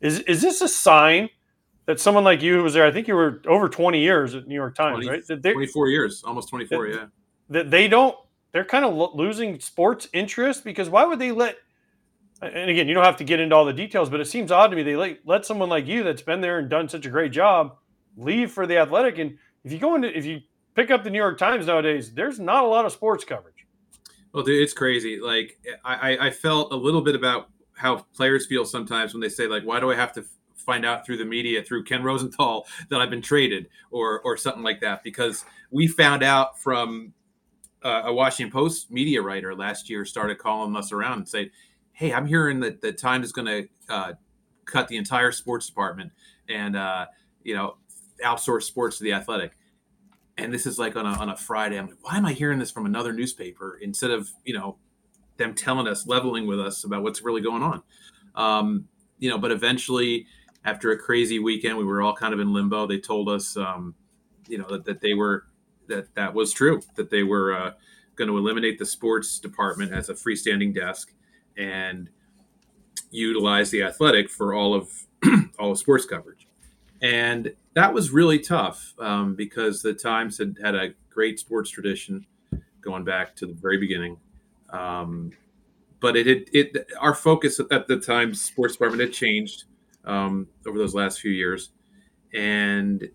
is 0.00 0.20
is 0.20 0.42
this 0.42 0.60
a 0.60 0.68
sign? 0.68 1.30
That 1.86 1.98
someone 1.98 2.24
like 2.24 2.42
you 2.42 2.58
who 2.58 2.62
was 2.62 2.74
there, 2.74 2.86
I 2.86 2.92
think 2.92 3.08
you 3.08 3.14
were 3.14 3.42
over 3.48 3.68
20 3.68 3.98
years 3.98 4.34
at 4.34 4.46
New 4.46 4.54
York 4.54 4.76
Times, 4.76 5.06
20, 5.06 5.08
right? 5.08 5.26
That 5.26 5.42
24 5.42 5.88
years, 5.88 6.22
almost 6.24 6.50
24, 6.50 6.86
that, 6.86 6.94
yeah. 6.94 7.06
That 7.48 7.70
they 7.70 7.88
don't, 7.88 8.14
they're 8.52 8.66
kind 8.66 8.84
of 8.84 9.14
losing 9.14 9.58
sports 9.58 10.06
interest 10.12 10.62
because 10.62 10.88
why 10.88 11.04
would 11.04 11.18
they 11.18 11.32
let 11.32 11.56
and 12.42 12.70
again, 12.70 12.86
you 12.86 12.94
don't 12.94 13.04
have 13.04 13.16
to 13.16 13.24
get 13.24 13.40
into 13.40 13.56
all 13.56 13.64
the 13.64 13.72
details, 13.72 14.08
but 14.08 14.20
it 14.20 14.26
seems 14.26 14.52
odd 14.52 14.68
to 14.68 14.76
me 14.76 14.82
they 14.82 14.94
let, 14.94 15.18
let 15.24 15.46
someone 15.46 15.68
like 15.68 15.86
you 15.86 16.04
that's 16.04 16.22
been 16.22 16.40
there 16.40 16.58
and 16.58 16.68
done 16.68 16.88
such 16.88 17.06
a 17.06 17.10
great 17.10 17.32
job 17.32 17.76
leave 18.16 18.52
for 18.52 18.66
the 18.66 18.76
athletic. 18.76 19.18
And 19.18 19.36
if 19.64 19.72
you 19.72 19.78
go 19.78 19.94
into, 19.94 20.16
if 20.16 20.24
you 20.24 20.40
pick 20.74 20.90
up 20.90 21.04
the 21.04 21.10
New 21.10 21.18
York 21.18 21.38
Times 21.38 21.66
nowadays, 21.66 22.12
there's 22.12 22.38
not 22.38 22.64
a 22.64 22.66
lot 22.66 22.84
of 22.84 22.92
sports 22.92 23.24
coverage. 23.24 23.66
Well, 24.32 24.44
dude, 24.44 24.62
it's 24.62 24.72
crazy. 24.72 25.18
Like 25.20 25.58
I, 25.84 26.16
I 26.20 26.30
felt 26.30 26.72
a 26.72 26.76
little 26.76 27.00
bit 27.00 27.16
about 27.16 27.48
how 27.76 28.06
players 28.14 28.46
feel 28.46 28.64
sometimes 28.64 29.12
when 29.12 29.20
they 29.20 29.28
say 29.28 29.46
like, 29.46 29.64
why 29.64 29.80
do 29.80 29.90
I 29.90 29.96
have 29.96 30.12
to 30.14 30.24
find 30.54 30.84
out 30.84 31.04
through 31.04 31.16
the 31.16 31.24
media 31.24 31.62
through 31.62 31.84
Ken 31.84 32.02
Rosenthal 32.02 32.66
that 32.90 33.00
I've 33.00 33.10
been 33.10 33.22
traded 33.22 33.68
or 33.90 34.20
or 34.20 34.36
something 34.36 34.62
like 34.62 34.80
that? 34.80 35.02
Because 35.02 35.44
we 35.70 35.88
found 35.88 36.22
out 36.22 36.60
from 36.60 37.12
uh, 37.82 38.02
a 38.04 38.12
Washington 38.12 38.52
Post 38.52 38.90
media 38.90 39.22
writer 39.22 39.54
last 39.54 39.90
year 39.90 40.04
started 40.04 40.38
calling 40.38 40.76
us 40.76 40.92
around 40.92 41.18
and 41.18 41.28
saying, 41.28 41.50
hey, 41.92 42.12
I'm 42.12 42.26
hearing 42.26 42.60
that 42.60 42.80
the 42.80 42.92
Times 42.92 43.26
is 43.26 43.32
going 43.32 43.46
to 43.46 43.68
uh, 43.88 44.12
cut 44.64 44.88
the 44.88 44.96
entire 44.96 45.32
sports 45.32 45.66
department 45.66 46.12
and 46.48 46.76
uh, 46.76 47.06
you 47.42 47.54
know 47.54 47.76
outsource 48.24 48.64
sports 48.64 48.98
to 48.98 49.04
the 49.04 49.12
Athletic. 49.12 49.52
And 50.40 50.52
this 50.52 50.66
is 50.66 50.78
like 50.78 50.96
on 50.96 51.06
a 51.06 51.10
on 51.10 51.28
a 51.28 51.36
Friday. 51.36 51.78
I'm 51.78 51.86
like, 51.86 52.02
why 52.02 52.16
am 52.16 52.24
I 52.24 52.32
hearing 52.32 52.58
this 52.58 52.70
from 52.70 52.86
another 52.86 53.12
newspaper 53.12 53.78
instead 53.80 54.10
of 54.10 54.30
you 54.44 54.54
know 54.54 54.78
them 55.36 55.54
telling 55.54 55.86
us, 55.86 56.06
leveling 56.06 56.46
with 56.46 56.60
us 56.60 56.84
about 56.84 57.02
what's 57.02 57.22
really 57.22 57.42
going 57.42 57.62
on? 57.62 57.82
Um, 58.34 58.88
you 59.18 59.28
know, 59.28 59.38
but 59.38 59.52
eventually, 59.52 60.26
after 60.64 60.92
a 60.92 60.98
crazy 60.98 61.38
weekend, 61.38 61.76
we 61.76 61.84
were 61.84 62.00
all 62.00 62.14
kind 62.14 62.32
of 62.32 62.40
in 62.40 62.52
limbo. 62.52 62.86
They 62.86 62.98
told 62.98 63.28
us, 63.28 63.56
um, 63.56 63.94
you 64.48 64.58
know, 64.58 64.66
that, 64.68 64.84
that 64.86 65.00
they 65.00 65.14
were 65.14 65.44
that 65.88 66.14
that 66.14 66.32
was 66.32 66.52
true 66.52 66.80
that 66.96 67.10
they 67.10 67.22
were 67.22 67.54
uh, 67.54 67.72
going 68.16 68.28
to 68.28 68.38
eliminate 68.38 68.78
the 68.78 68.86
sports 68.86 69.38
department 69.38 69.92
as 69.92 70.08
a 70.08 70.14
freestanding 70.14 70.74
desk 70.74 71.12
and 71.56 72.08
utilize 73.10 73.70
the 73.70 73.82
athletic 73.82 74.30
for 74.30 74.54
all 74.54 74.74
of 74.74 74.90
all 75.58 75.72
of 75.72 75.78
sports 75.78 76.06
coverage. 76.06 76.39
And 77.02 77.54
that 77.74 77.94
was 77.94 78.10
really 78.10 78.38
tough 78.38 78.94
um, 78.98 79.34
because 79.34 79.82
the 79.82 79.94
Times 79.94 80.38
had 80.38 80.56
had 80.62 80.74
a 80.74 80.94
great 81.08 81.38
sports 81.38 81.70
tradition 81.70 82.26
going 82.80 83.04
back 83.04 83.36
to 83.36 83.46
the 83.46 83.54
very 83.54 83.78
beginning. 83.78 84.18
Um, 84.70 85.32
but 86.00 86.16
it, 86.16 86.26
it, 86.26 86.48
it 86.52 86.86
our 86.98 87.14
focus 87.14 87.60
at 87.70 87.86
the 87.86 87.98
Times 87.98 88.40
sports 88.40 88.74
department 88.74 89.02
had 89.02 89.12
changed 89.12 89.64
um, 90.04 90.48
over 90.66 90.78
those 90.78 90.94
last 90.94 91.20
few 91.20 91.30
years, 91.30 91.70
and 92.32 93.08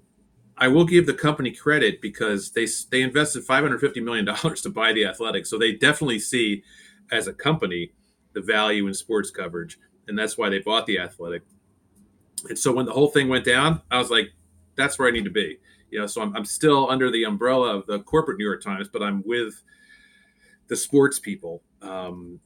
I 0.58 0.68
will 0.68 0.86
give 0.86 1.06
the 1.06 1.14
company 1.14 1.52
credit 1.52 2.02
because 2.02 2.52
they 2.52 2.68
they 2.92 3.02
invested 3.02 3.44
550 3.44 4.02
million 4.02 4.26
dollars 4.26 4.62
to 4.64 4.70
buy 4.70 4.94
the 4.94 5.06
Athletic, 5.06 5.46
so 5.46 5.58
they 5.58 5.74
definitely 5.74 6.20
see 6.20 6.64
as 7.12 7.28
a 7.28 7.34
company 7.34 7.92
the 8.34 8.42
value 8.42 8.88
in 8.88 8.94
sports 8.94 9.32
coverage, 9.32 9.80
and 10.08 10.18
that's 10.18 10.38
why 10.38 10.50
they 10.50 10.60
bought 10.60 10.86
the 10.86 11.00
Athletic. 11.00 11.44
And 12.50 12.58
so 12.58 12.72
when 12.74 12.86
the 12.86 12.92
whole 12.92 13.08
thing 13.08 13.28
went 13.30 13.46
down, 13.46 13.82
I 13.92 13.98
was 13.98 14.10
like, 14.10 14.32
that's 14.76 15.00
where 15.00 15.08
I 15.08 15.12
need 15.12 15.26
to 15.26 15.32
be. 15.32 15.58
You 15.92 16.00
know, 16.00 16.08
so 16.08 16.22
I'm, 16.22 16.36
I'm 16.36 16.46
still 16.46 16.90
under 16.90 17.12
the 17.12 17.24
umbrella 17.24 17.76
of 17.76 17.86
the 17.86 18.00
corporate 18.00 18.38
New 18.38 18.46
York 18.46 18.62
Times, 18.62 18.90
but 18.92 19.02
I'm 19.02 19.24
with 19.26 19.64
the 20.68 20.76
sports 20.76 21.20
people. 21.20 21.62
Um, 21.82 22.40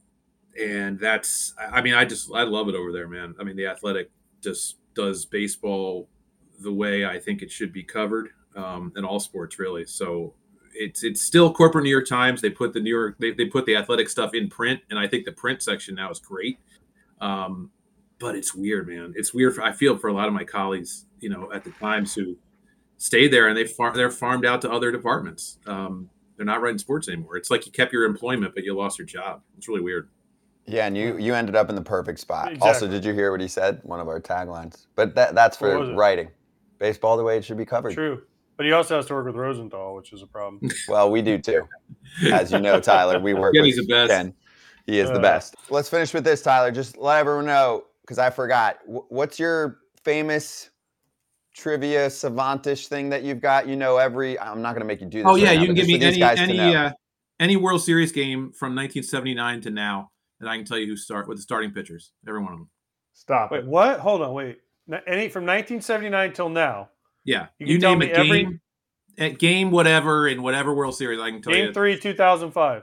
and 0.60 0.98
that's, 0.98 1.54
I 1.58 1.80
mean, 1.80 1.94
I 1.94 2.04
just, 2.04 2.30
I 2.34 2.42
love 2.42 2.68
it 2.68 2.74
over 2.74 2.92
there, 2.92 3.08
man. 3.08 3.34
I 3.40 3.44
mean, 3.44 3.56
the 3.56 3.66
Athletic 3.66 4.10
just 4.42 4.76
does 4.94 5.24
baseball 5.24 6.08
the 6.60 6.72
way 6.72 7.06
I 7.06 7.18
think 7.18 7.42
it 7.42 7.50
should 7.50 7.72
be 7.72 7.82
covered, 7.82 8.30
um, 8.56 8.92
in 8.96 9.04
all 9.04 9.20
sports, 9.20 9.58
really. 9.58 9.86
So 9.86 10.34
it's 10.74 11.02
it's 11.02 11.22
still 11.22 11.52
corporate 11.52 11.84
New 11.84 11.90
York 11.90 12.06
Times. 12.06 12.40
They 12.40 12.50
put 12.50 12.72
the 12.72 12.80
New 12.80 12.90
York 12.90 13.16
they, 13.18 13.32
they 13.32 13.46
put 13.46 13.66
the 13.66 13.76
athletic 13.76 14.08
stuff 14.08 14.34
in 14.34 14.48
print, 14.48 14.80
and 14.90 14.98
I 14.98 15.06
think 15.06 15.24
the 15.24 15.32
print 15.32 15.62
section 15.62 15.94
now 15.94 16.10
is 16.10 16.18
great. 16.18 16.58
Um, 17.20 17.70
but 18.20 18.36
it's 18.36 18.54
weird, 18.54 18.86
man. 18.86 19.14
It's 19.16 19.34
weird. 19.34 19.54
For, 19.56 19.62
I 19.62 19.72
feel 19.72 19.96
for 19.96 20.08
a 20.08 20.12
lot 20.12 20.28
of 20.28 20.34
my 20.34 20.44
colleagues, 20.44 21.06
you 21.18 21.28
know, 21.28 21.50
at 21.52 21.64
the 21.64 21.70
Times 21.70 22.14
who 22.14 22.36
stay 22.98 23.26
there 23.26 23.48
and 23.48 23.56
they 23.56 23.66
far, 23.66 23.92
they're 23.92 24.10
farmed 24.10 24.46
out 24.46 24.60
to 24.62 24.70
other 24.70 24.92
departments. 24.92 25.58
Um, 25.66 26.08
they're 26.36 26.46
not 26.46 26.60
writing 26.60 26.78
sports 26.78 27.08
anymore. 27.08 27.36
It's 27.36 27.50
like 27.50 27.66
you 27.66 27.72
kept 27.72 27.92
your 27.92 28.04
employment, 28.04 28.54
but 28.54 28.62
you 28.62 28.76
lost 28.76 28.98
your 28.98 29.06
job. 29.06 29.42
It's 29.58 29.66
really 29.66 29.80
weird. 29.80 30.08
Yeah, 30.66 30.86
and 30.86 30.96
you 30.96 31.16
you 31.16 31.34
ended 31.34 31.56
up 31.56 31.68
in 31.68 31.74
the 31.74 31.82
perfect 31.82 32.20
spot. 32.20 32.48
Exactly. 32.48 32.68
Also, 32.68 32.88
did 32.88 33.04
you 33.04 33.12
hear 33.12 33.32
what 33.32 33.40
he 33.40 33.48
said? 33.48 33.80
One 33.82 33.98
of 33.98 34.06
our 34.06 34.20
taglines. 34.20 34.86
But 34.94 35.14
that 35.16 35.34
that's 35.34 35.56
for 35.56 35.94
writing. 35.94 36.30
Baseball 36.78 37.16
the 37.16 37.24
way 37.24 37.36
it 37.36 37.44
should 37.44 37.56
be 37.56 37.66
covered. 37.66 37.94
True. 37.94 38.22
But 38.56 38.66
he 38.66 38.72
also 38.72 38.96
has 38.96 39.06
to 39.06 39.14
work 39.14 39.26
with 39.26 39.36
Rosenthal, 39.36 39.94
which 39.94 40.12
is 40.12 40.22
a 40.22 40.26
problem. 40.26 40.70
well, 40.88 41.10
we 41.10 41.22
do 41.22 41.38
too. 41.38 41.66
As 42.30 42.52
you 42.52 42.60
know, 42.60 42.78
Tyler, 42.78 43.18
we 43.18 43.32
work 43.32 43.54
yeah, 43.54 43.62
with 43.62 43.74
he's 43.74 43.76
the 43.76 43.86
best. 43.86 44.10
Ken. 44.10 44.34
He 44.86 44.98
is 44.98 45.08
uh, 45.08 45.14
the 45.14 45.20
best. 45.20 45.56
Let's 45.70 45.88
finish 45.88 46.12
with 46.12 46.24
this, 46.24 46.42
Tyler. 46.42 46.70
Just 46.70 46.98
let 46.98 47.20
everyone 47.20 47.46
know, 47.46 47.84
because 48.10 48.18
I 48.18 48.30
forgot. 48.30 48.78
What's 48.86 49.38
your 49.38 49.78
famous 50.02 50.70
trivia 51.54 52.08
savantish 52.08 52.88
thing 52.88 53.10
that 53.10 53.22
you've 53.22 53.40
got? 53.40 53.68
You 53.68 53.76
know, 53.76 53.98
every. 53.98 54.36
I'm 54.36 54.60
not 54.60 54.72
going 54.72 54.80
to 54.80 54.86
make 54.86 55.00
you 55.00 55.06
do 55.06 55.18
this. 55.18 55.26
Oh 55.28 55.36
yeah, 55.36 55.54
now, 55.54 55.60
you 55.60 55.66
can 55.66 55.76
give 55.76 55.86
me 55.86 56.00
any 56.02 56.20
any 56.20 56.74
uh, 56.74 56.90
any 57.38 57.54
World 57.54 57.84
Series 57.84 58.10
game 58.10 58.50
from 58.50 58.74
1979 58.74 59.60
to 59.60 59.70
now, 59.70 60.10
and 60.40 60.50
I 60.50 60.56
can 60.56 60.64
tell 60.64 60.76
you 60.76 60.88
who 60.88 60.96
start 60.96 61.28
with 61.28 61.38
the 61.38 61.42
starting 61.42 61.70
pitchers. 61.70 62.10
Every 62.26 62.42
one 62.42 62.52
of 62.52 62.58
them. 62.58 62.68
Stop. 63.12 63.52
Wait, 63.52 63.64
what? 63.64 64.00
Hold 64.00 64.22
on. 64.22 64.34
Wait. 64.34 64.58
Any 65.06 65.28
from 65.28 65.44
1979 65.46 66.32
till 66.32 66.48
now. 66.48 66.88
Yeah, 67.24 67.46
you, 67.60 67.74
you 67.74 67.78
name 67.78 68.02
a 68.02 68.06
game, 68.06 68.16
every... 68.18 68.60
at 69.18 69.38
game 69.38 69.70
whatever 69.70 70.26
in 70.26 70.42
whatever 70.42 70.74
World 70.74 70.96
Series. 70.96 71.20
I 71.20 71.30
can 71.30 71.42
tell 71.42 71.52
game 71.52 71.60
you. 71.60 71.66
Game 71.68 71.74
three, 71.74 71.96
2005. 71.96 72.82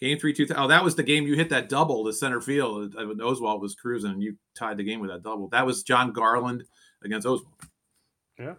Game 0.00 0.18
three, 0.18 0.32
two. 0.32 0.46
Oh, 0.56 0.68
that 0.68 0.84
was 0.84 0.94
the 0.94 1.02
game 1.02 1.26
you 1.26 1.34
hit 1.34 1.50
that 1.50 1.68
double 1.68 2.04
to 2.04 2.12
center 2.12 2.40
field. 2.40 2.94
Uh, 2.96 3.02
Oswalt 3.02 3.60
was 3.60 3.74
cruising, 3.74 4.12
and 4.12 4.22
you 4.22 4.36
tied 4.56 4.76
the 4.76 4.84
game 4.84 5.00
with 5.00 5.10
that 5.10 5.22
double. 5.22 5.48
That 5.48 5.66
was 5.66 5.82
Jon 5.82 6.12
Garland 6.12 6.64
against 7.04 7.26
Oswalt. 7.26 7.46
Yeah, 8.38 8.54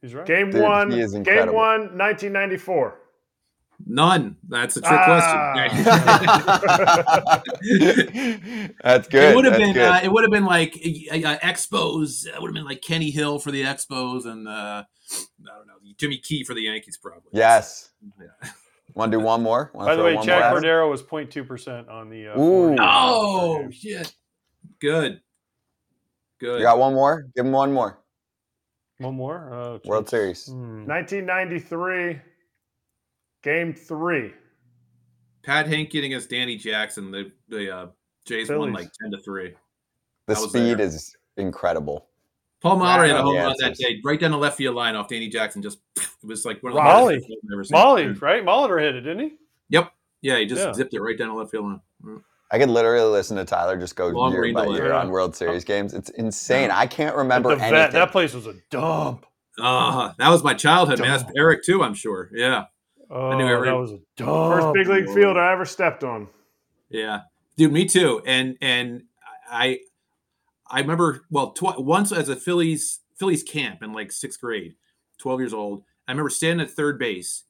he's 0.00 0.14
right. 0.14 0.24
Game 0.24 0.50
Dude, 0.50 0.62
one. 0.62 0.90
Game 0.90 1.52
one, 1.52 1.98
1994. 1.98 3.00
None. 3.86 4.36
That's 4.48 4.76
a 4.76 4.80
trick 4.80 4.92
ah. 4.92 5.52
question. 5.54 5.84
That's 8.82 9.08
good. 9.08 9.32
It 9.32 9.34
would 9.34 9.44
have 9.46 9.58
been. 9.58 9.76
Uh, 9.76 10.00
it 10.02 10.12
would 10.12 10.22
have 10.22 10.30
been 10.30 10.44
like 10.44 10.76
uh, 10.76 11.16
uh, 11.16 11.38
Expos. 11.38 12.24
It 12.26 12.40
would 12.40 12.48
have 12.48 12.54
been 12.54 12.64
like 12.64 12.82
Kenny 12.82 13.10
Hill 13.10 13.40
for 13.40 13.50
the 13.50 13.64
Expos, 13.64 14.26
and 14.26 14.46
uh, 14.46 14.84
I 14.84 14.86
don't 15.44 15.66
know 15.66 15.74
Jimmy 15.98 16.18
Key 16.18 16.44
for 16.44 16.54
the 16.54 16.62
Yankees, 16.62 16.96
probably. 16.96 17.30
Yes. 17.32 17.90
Yeah. 18.20 18.28
Want 18.94 19.10
to 19.10 19.18
do 19.18 19.24
one 19.24 19.42
more? 19.42 19.70
Wanna 19.74 19.90
By 19.90 19.96
the 19.96 20.04
way, 20.04 20.24
Chad 20.24 20.54
Cordero 20.54 20.88
was 20.88 21.02
0.2 21.02 21.46
percent 21.46 21.88
on 21.88 22.08
the. 22.08 22.28
Uh, 22.28 22.40
Ooh. 22.40 22.76
Oh 22.78 23.68
shit! 23.70 24.14
Good. 24.80 25.20
Good. 26.38 26.58
You 26.58 26.64
got 26.64 26.78
one 26.78 26.94
more? 26.94 27.26
Give 27.34 27.44
him 27.44 27.52
one 27.52 27.72
more. 27.72 27.98
One 28.98 29.16
more. 29.16 29.52
Oh, 29.52 29.80
World 29.84 30.08
Series. 30.08 30.46
Hmm. 30.46 30.86
1993. 30.86 32.20
Game 33.42 33.74
three. 33.74 34.32
Pat 35.42 35.66
Hentgen 35.66 36.04
against 36.04 36.30
Danny 36.30 36.56
Jackson. 36.56 37.10
The 37.10 37.32
the 37.48 37.76
uh, 37.76 37.86
Jays 38.26 38.48
Phillies. 38.48 38.60
won 38.60 38.72
like 38.72 38.90
ten 39.00 39.10
to 39.10 39.18
three. 39.22 39.54
The 40.26 40.36
speed 40.36 40.78
there. 40.78 40.86
is 40.86 41.16
incredible. 41.36 42.06
Paul 42.64 42.78
Molitor 42.78 43.08
had 43.08 43.16
a 43.16 43.22
home 43.22 43.36
run 43.36 43.54
that 43.60 43.74
day, 43.74 44.00
right 44.02 44.18
down 44.18 44.30
the 44.30 44.38
left 44.38 44.56
field 44.56 44.74
line 44.74 44.96
off 44.96 45.08
Danny 45.08 45.28
Jackson. 45.28 45.60
Just 45.60 45.80
it 45.96 46.06
was 46.22 46.46
like 46.46 46.62
one 46.62 46.72
of 46.72 46.76
the 46.76 46.82
Molly, 46.82 47.20
Molly, 47.70 48.08
right? 48.08 48.42
Molitor 48.42 48.80
hit 48.80 48.96
it, 48.96 49.02
didn't 49.02 49.20
he? 49.20 49.32
Yep. 49.68 49.92
Yeah, 50.22 50.38
he 50.38 50.46
just 50.46 50.64
yeah. 50.64 50.72
zipped 50.72 50.94
it 50.94 51.00
right 51.00 51.16
down 51.16 51.28
the 51.28 51.34
left 51.34 51.50
field 51.50 51.66
line. 51.66 51.80
Mm. 52.02 52.22
I 52.50 52.58
could 52.58 52.70
literally 52.70 53.10
listen 53.10 53.36
to 53.36 53.44
Tyler 53.44 53.76
just 53.76 53.96
go 53.96 54.06
Long 54.06 54.32
year 54.32 54.50
by 54.54 54.66
year 54.68 54.94
on 54.94 55.10
World 55.10 55.36
Series 55.36 55.62
games. 55.62 55.92
It's 55.92 56.08
insane. 56.10 56.70
I 56.70 56.86
can't 56.86 57.14
remember 57.14 57.50
anything. 57.50 57.70
Vet, 57.70 57.92
that 57.92 58.12
place 58.12 58.32
was 58.32 58.46
a 58.46 58.54
dump. 58.70 59.26
Uh, 59.60 60.12
that 60.16 60.30
was 60.30 60.42
my 60.42 60.54
childhood, 60.54 60.98
dump. 60.98 61.26
man. 61.26 61.32
Eric 61.36 61.64
too, 61.64 61.82
I'm 61.82 61.94
sure. 61.94 62.30
Yeah. 62.32 62.64
Oh, 63.10 63.28
I 63.28 63.36
knew 63.36 63.46
every, 63.46 63.68
that 63.68 63.76
was 63.76 63.92
a 63.92 63.98
dumb 64.16 64.52
first 64.52 64.72
big 64.72 64.86
league 64.88 65.14
field 65.14 65.36
I 65.36 65.52
ever 65.52 65.66
stepped 65.66 66.02
on. 66.02 66.28
Yeah, 66.88 67.20
dude, 67.58 67.72
me 67.72 67.84
too. 67.84 68.22
And 68.24 68.56
and 68.62 69.02
I 69.50 69.80
I 70.74 70.80
remember 70.80 71.24
well 71.30 71.52
tw- 71.52 71.78
once 71.78 72.12
as 72.12 72.28
a 72.28 72.36
Phillies 72.36 73.00
Phillies 73.16 73.42
camp 73.42 73.82
in 73.82 73.92
like 73.92 74.12
sixth 74.12 74.40
grade, 74.40 74.74
twelve 75.18 75.40
years 75.40 75.54
old. 75.54 75.84
I 76.06 76.12
remember 76.12 76.30
standing 76.30 76.66
at 76.66 76.72
third 76.72 76.98
base, 76.98 77.44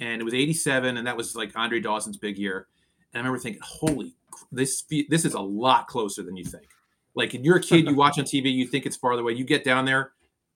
and 0.00 0.20
it 0.20 0.24
was 0.24 0.34
'87, 0.34 0.96
and 0.96 1.06
that 1.06 1.16
was 1.16 1.36
like 1.36 1.52
Andre 1.54 1.80
Dawson's 1.80 2.16
big 2.16 2.38
year. 2.38 2.66
And 3.12 3.18
I 3.18 3.20
remember 3.20 3.38
thinking, 3.38 3.62
"Holy, 3.62 4.14
this 4.50 4.84
this 5.08 5.24
is 5.24 5.34
a 5.34 5.40
lot 5.40 5.86
closer 5.86 6.22
than 6.22 6.36
you 6.36 6.44
think." 6.44 6.66
Like, 7.14 7.34
you're 7.34 7.56
a 7.56 7.60
kid, 7.60 7.86
you 7.86 7.94
watch 7.94 8.18
on 8.18 8.24
TV, 8.24 8.50
you 8.50 8.66
think 8.66 8.86
it's 8.86 8.96
farther 8.96 9.20
away. 9.20 9.34
You 9.34 9.44
get 9.44 9.64
down 9.64 9.84
there, 9.84 10.12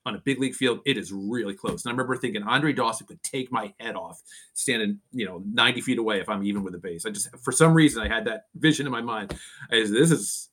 on 0.06 0.14
a 0.14 0.18
big 0.18 0.40
league 0.40 0.54
field, 0.54 0.80
it 0.86 0.96
is 0.96 1.12
really 1.12 1.52
close. 1.52 1.84
And 1.84 1.90
I 1.90 1.92
remember 1.92 2.16
thinking 2.16 2.42
Andre 2.44 2.72
Dawson 2.72 3.06
could 3.06 3.22
take 3.22 3.50
my 3.50 3.74
head 3.80 3.96
off 3.96 4.22
standing, 4.54 5.00
you 5.12 5.26
know, 5.26 5.42
90 5.52 5.80
feet 5.80 5.98
away 5.98 6.20
if 6.20 6.28
I'm 6.28 6.44
even 6.44 6.62
with 6.62 6.72
the 6.72 6.78
base. 6.78 7.04
I 7.04 7.10
just, 7.10 7.28
for 7.38 7.52
some 7.52 7.74
reason, 7.74 8.02
I 8.02 8.08
had 8.08 8.24
that 8.26 8.46
vision 8.54 8.86
in 8.86 8.92
my 8.92 9.02
mind. 9.02 9.34
As 9.70 9.90
this 9.90 10.12
is 10.12 10.48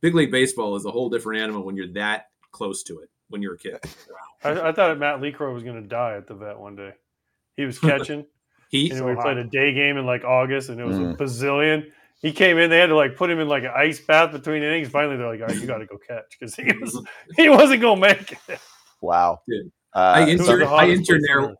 big 0.00 0.14
league 0.14 0.30
baseball 0.30 0.76
is 0.76 0.84
a 0.84 0.90
whole 0.90 1.08
different 1.08 1.42
animal 1.42 1.64
when 1.64 1.76
you're 1.76 1.92
that 1.92 2.26
close 2.52 2.82
to 2.84 3.00
it 3.00 3.10
when 3.28 3.42
you're 3.42 3.54
a 3.54 3.58
kid. 3.58 3.78
Wow. 3.82 4.18
I, 4.62 4.68
I 4.68 4.72
thought 4.72 4.98
Matt 4.98 5.20
LeCroy 5.20 5.52
was 5.52 5.62
going 5.62 5.80
to 5.82 5.88
die 5.88 6.16
at 6.16 6.26
the 6.26 6.34
vet 6.34 6.58
one 6.58 6.76
day. 6.76 6.92
He 7.56 7.64
was 7.64 7.78
catching. 7.80 8.26
he 8.70 8.90
and 8.90 8.98
so 8.98 9.06
we 9.06 9.14
hot. 9.14 9.24
played 9.24 9.38
a 9.38 9.44
day 9.50 9.72
game 9.72 9.96
in 9.96 10.06
like 10.06 10.24
August, 10.24 10.68
and 10.70 10.80
it 10.80 10.84
was 10.84 10.98
mm. 10.98 11.12
a 11.12 11.16
bazillion. 11.16 11.90
He 12.20 12.32
came 12.32 12.58
in. 12.58 12.68
They 12.68 12.78
had 12.78 12.86
to 12.86 12.96
like 12.96 13.16
put 13.16 13.30
him 13.30 13.38
in 13.38 13.48
like 13.48 13.62
an 13.62 13.72
ice 13.76 14.00
bath 14.00 14.32
between 14.32 14.62
innings. 14.62 14.88
Finally, 14.88 15.18
they're 15.18 15.28
like, 15.28 15.40
"All 15.40 15.46
right, 15.46 15.56
you 15.56 15.66
got 15.66 15.78
to 15.78 15.86
go 15.86 15.98
catch," 15.98 16.36
because 16.38 16.54
he 16.54 16.72
was 16.80 17.00
he 17.36 17.48
wasn't 17.48 17.80
going 17.80 18.00
to 18.00 18.08
make 18.08 18.32
it. 18.48 18.60
Wow. 19.00 19.40
Uh, 19.94 19.98
I 19.98 20.28
interned. 20.28 20.64
I 20.64 20.88
interned 20.88 21.24
there. 21.28 21.54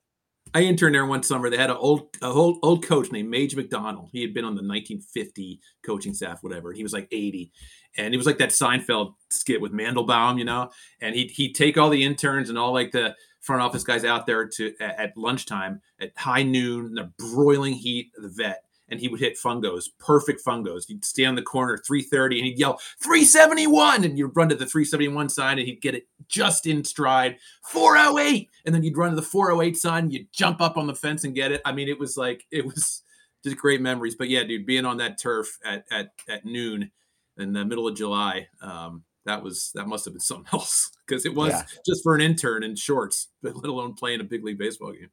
I 0.55 0.63
interned 0.63 0.95
there 0.95 1.07
one 1.07 1.23
summer. 1.23 1.51
They 1.51 1.57
had 1.57 1.71
an 1.71 1.77
old, 1.77 2.17
a 2.23 2.27
old, 2.27 2.59
old 2.63 2.85
coach 2.85 3.13
named 3.13 3.31
Maje 3.31 3.55
McDonnell. 3.55 4.09
He 4.13 4.23
had 4.23 4.33
been 4.33 4.45
on 4.45 4.55
the 4.55 4.63
1950 4.63 5.61
coaching 5.85 6.15
staff, 6.15 6.43
whatever. 6.43 6.73
He 6.73 6.83
was 6.83 6.93
like 6.93 7.07
80, 7.13 7.53
and 7.99 8.15
he 8.15 8.17
was 8.17 8.27
like 8.27 8.39
that 8.39 8.51
Seinfeld 8.51 9.15
skit 9.31 9.61
with 9.61 9.73
Mandelbaum, 9.73 10.39
you 10.39 10.45
know. 10.45 10.71
And 11.01 11.15
he'd 11.15 11.31
he'd 11.33 11.55
take 11.55 11.77
all 11.77 11.91
the 11.91 12.03
interns 12.03 12.49
and 12.49 12.57
all 12.57 12.73
like 12.73 12.93
the 12.93 13.15
front 13.41 13.61
office 13.61 13.85
guys 13.85 14.05
out 14.05 14.27
there 14.27 14.47
to 14.47 14.75
at, 14.81 14.99
at 14.99 15.17
lunchtime 15.17 15.81
at 16.01 16.13
high 16.17 16.43
noon, 16.43 16.95
the 16.95 17.13
broiling 17.19 17.75
heat 17.75 18.13
of 18.17 18.23
the 18.23 18.29
vet, 18.29 18.65
and 18.89 19.01
he 19.01 19.09
would 19.09 19.21
hit 19.21 19.37
fungos, 19.37 19.87
perfect 19.99 20.45
fungos. 20.45 20.87
He'd 20.87 21.05
stand 21.05 21.31
on 21.31 21.35
the 21.35 21.43
corner 21.43 21.77
330 21.77 22.39
and 22.39 22.47
he'd 22.47 22.59
yell 22.59 22.81
371 23.03 24.05
and 24.05 24.17
you'd 24.17 24.37
run 24.37 24.49
to 24.49 24.55
the 24.55 24.67
371 24.67 25.29
sign 25.29 25.59
and 25.59 25.67
he'd 25.67 25.83
get 25.83 25.95
it 25.95 26.07
just 26.29 26.67
in 26.67 26.85
stride 26.85 27.37
408 27.65 28.49
and 28.65 28.75
then 28.75 28.83
you'd 28.83 28.97
run 28.97 29.11
to 29.11 29.17
the 29.17 29.23
408 29.23 29.77
sign 29.77 30.11
you'd 30.11 30.33
jump 30.33 30.61
up 30.61 30.77
on 30.77 30.87
the 30.87 30.95
fence 30.95 31.25
and 31.25 31.35
get 31.35 31.53
it. 31.53 31.61
I 31.65 31.73
mean 31.73 31.89
it 31.89 31.99
was 31.99 32.17
like 32.17 32.47
it 32.51 32.65
was 32.65 33.03
just 33.45 33.57
great 33.57 33.81
memories. 33.81 34.15
But 34.15 34.29
yeah, 34.29 34.45
dude, 34.45 34.67
being 34.67 34.85
on 34.85 34.97
that 34.99 35.19
turf 35.19 35.59
at 35.65 35.85
at, 35.91 36.13
at 36.29 36.45
noon 36.45 36.91
in 37.39 37.53
the 37.53 37.65
middle 37.65 37.87
of 37.87 37.97
July, 37.97 38.49
um, 38.61 39.05
that 39.25 39.43
was 39.43 39.71
that 39.75 39.87
must 39.87 40.05
have 40.05 40.15
been 40.15 40.21
something 40.33 40.47
else 40.53 40.91
because 41.07 41.25
it 41.25 41.35
was 41.35 41.51
yeah. 41.51 41.63
just 41.87 42.03
for 42.03 42.15
an 42.15 42.21
intern 42.21 42.63
in 42.63 42.75
shorts, 42.75 43.29
but 43.43 43.57
let 43.63 43.67
alone 43.67 43.95
playing 43.95 44.21
a 44.21 44.25
big 44.25 44.45
league 44.45 44.59
baseball 44.59 44.93
game. 44.93 45.11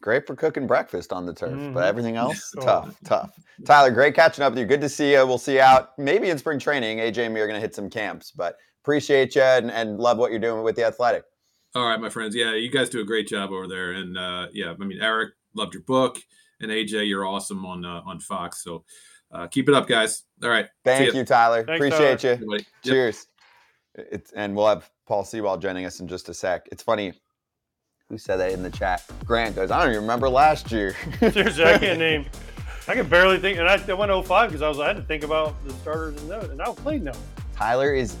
great 0.00 0.26
for 0.26 0.34
cooking 0.34 0.66
breakfast 0.66 1.12
on 1.12 1.26
the 1.26 1.34
turf, 1.34 1.52
mm-hmm. 1.52 1.74
but 1.74 1.84
everything 1.84 2.16
else, 2.24 2.52
oh. 2.58 2.62
tough, 2.62 2.96
tough. 3.04 3.30
Tyler, 3.64 3.90
great 3.90 4.14
catching 4.14 4.44
up 4.44 4.52
with 4.52 4.58
you. 4.58 4.66
Good 4.66 4.80
to 4.80 4.88
see 4.88 5.12
you. 5.12 5.26
We'll 5.26 5.38
see 5.38 5.54
you 5.54 5.60
out 5.60 5.98
maybe 5.98 6.30
in 6.30 6.38
spring 6.38 6.58
training. 6.58 6.98
AJ 6.98 7.26
and 7.26 7.34
me 7.34 7.40
are 7.40 7.46
going 7.46 7.56
to 7.56 7.60
hit 7.60 7.74
some 7.74 7.90
camps, 7.90 8.30
but 8.30 8.56
appreciate 8.82 9.34
you 9.34 9.42
and, 9.42 9.70
and 9.70 9.98
love 9.98 10.18
what 10.18 10.30
you're 10.30 10.40
doing 10.40 10.62
with 10.62 10.76
the 10.76 10.84
athletic. 10.84 11.24
All 11.74 11.86
right, 11.86 12.00
my 12.00 12.08
friends. 12.08 12.34
Yeah, 12.34 12.54
you 12.54 12.70
guys 12.70 12.88
do 12.88 13.00
a 13.00 13.04
great 13.04 13.28
job 13.28 13.52
over 13.52 13.68
there. 13.68 13.92
And 13.92 14.18
uh, 14.18 14.48
yeah, 14.52 14.72
I 14.72 14.84
mean, 14.84 14.98
Eric 15.00 15.34
loved 15.54 15.74
your 15.74 15.84
book, 15.84 16.18
and 16.60 16.70
AJ, 16.70 17.08
you're 17.08 17.26
awesome 17.26 17.64
on 17.64 17.84
uh, 17.84 18.02
on 18.04 18.18
Fox. 18.18 18.64
So 18.64 18.84
uh, 19.32 19.46
keep 19.46 19.68
it 19.68 19.74
up, 19.74 19.86
guys. 19.86 20.24
All 20.42 20.50
right. 20.50 20.68
Thank 20.84 21.14
you, 21.14 21.24
Tyler. 21.24 21.64
Thanks, 21.64 21.84
Appreciate 21.86 22.18
Tyler. 22.18 22.56
you. 22.58 22.64
Cheers. 22.84 23.26
Yep. 23.96 24.08
It's, 24.12 24.32
and 24.32 24.54
we'll 24.54 24.68
have 24.68 24.90
Paul 25.06 25.24
Sewald 25.24 25.60
joining 25.60 25.84
us 25.84 26.00
in 26.00 26.08
just 26.08 26.28
a 26.28 26.34
sec. 26.34 26.68
It's 26.70 26.82
funny. 26.82 27.12
Who 28.08 28.18
said 28.18 28.36
that 28.38 28.52
in 28.52 28.62
the 28.62 28.70
chat? 28.70 29.04
Grant 29.24 29.54
goes, 29.54 29.70
I 29.70 29.80
don't 29.80 29.90
even 29.90 30.02
remember 30.02 30.28
last 30.28 30.72
year. 30.72 30.96
Seriously, 31.18 31.64
I 31.64 31.78
can't 31.78 31.98
name. 31.98 32.26
I 32.88 32.94
can 32.94 33.08
barely 33.08 33.38
think. 33.38 33.58
And 33.58 33.68
I, 33.68 33.74
I 33.74 33.92
went 33.92 34.10
05 34.26 34.48
because 34.48 34.62
I 34.62 34.68
was 34.68 34.80
I 34.80 34.88
had 34.88 34.96
to 34.96 35.02
think 35.02 35.22
about 35.22 35.62
the 35.64 35.72
starters 35.74 36.20
and 36.20 36.30
that, 36.30 36.50
and 36.50 36.60
I 36.60 36.68
was 36.68 36.78
playing 36.78 37.04
them. 37.04 37.16
Tyler 37.54 37.94
is 37.94 38.16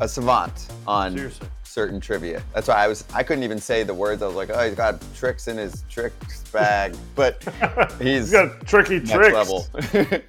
a 0.00 0.08
savant 0.08 0.68
on 0.86 1.14
Seriously. 1.16 1.48
Certain 1.76 2.00
trivia. 2.00 2.42
That's 2.54 2.68
why 2.68 2.76
I 2.76 2.88
was 2.88 3.04
I 3.12 3.22
couldn't 3.22 3.44
even 3.44 3.58
say 3.58 3.82
the 3.82 3.92
words. 3.92 4.22
I 4.22 4.26
was 4.26 4.34
like, 4.34 4.48
oh, 4.48 4.66
he's 4.66 4.74
got 4.74 4.98
tricks 5.14 5.46
in 5.46 5.58
his 5.58 5.84
tricks 5.90 6.42
bag, 6.50 6.96
but 7.14 7.44
he's, 7.98 8.30
he's 8.30 8.30
got 8.32 8.66
tricky 8.66 9.00
next 9.00 9.12
tricks. 9.12 9.34
level. 9.34 9.66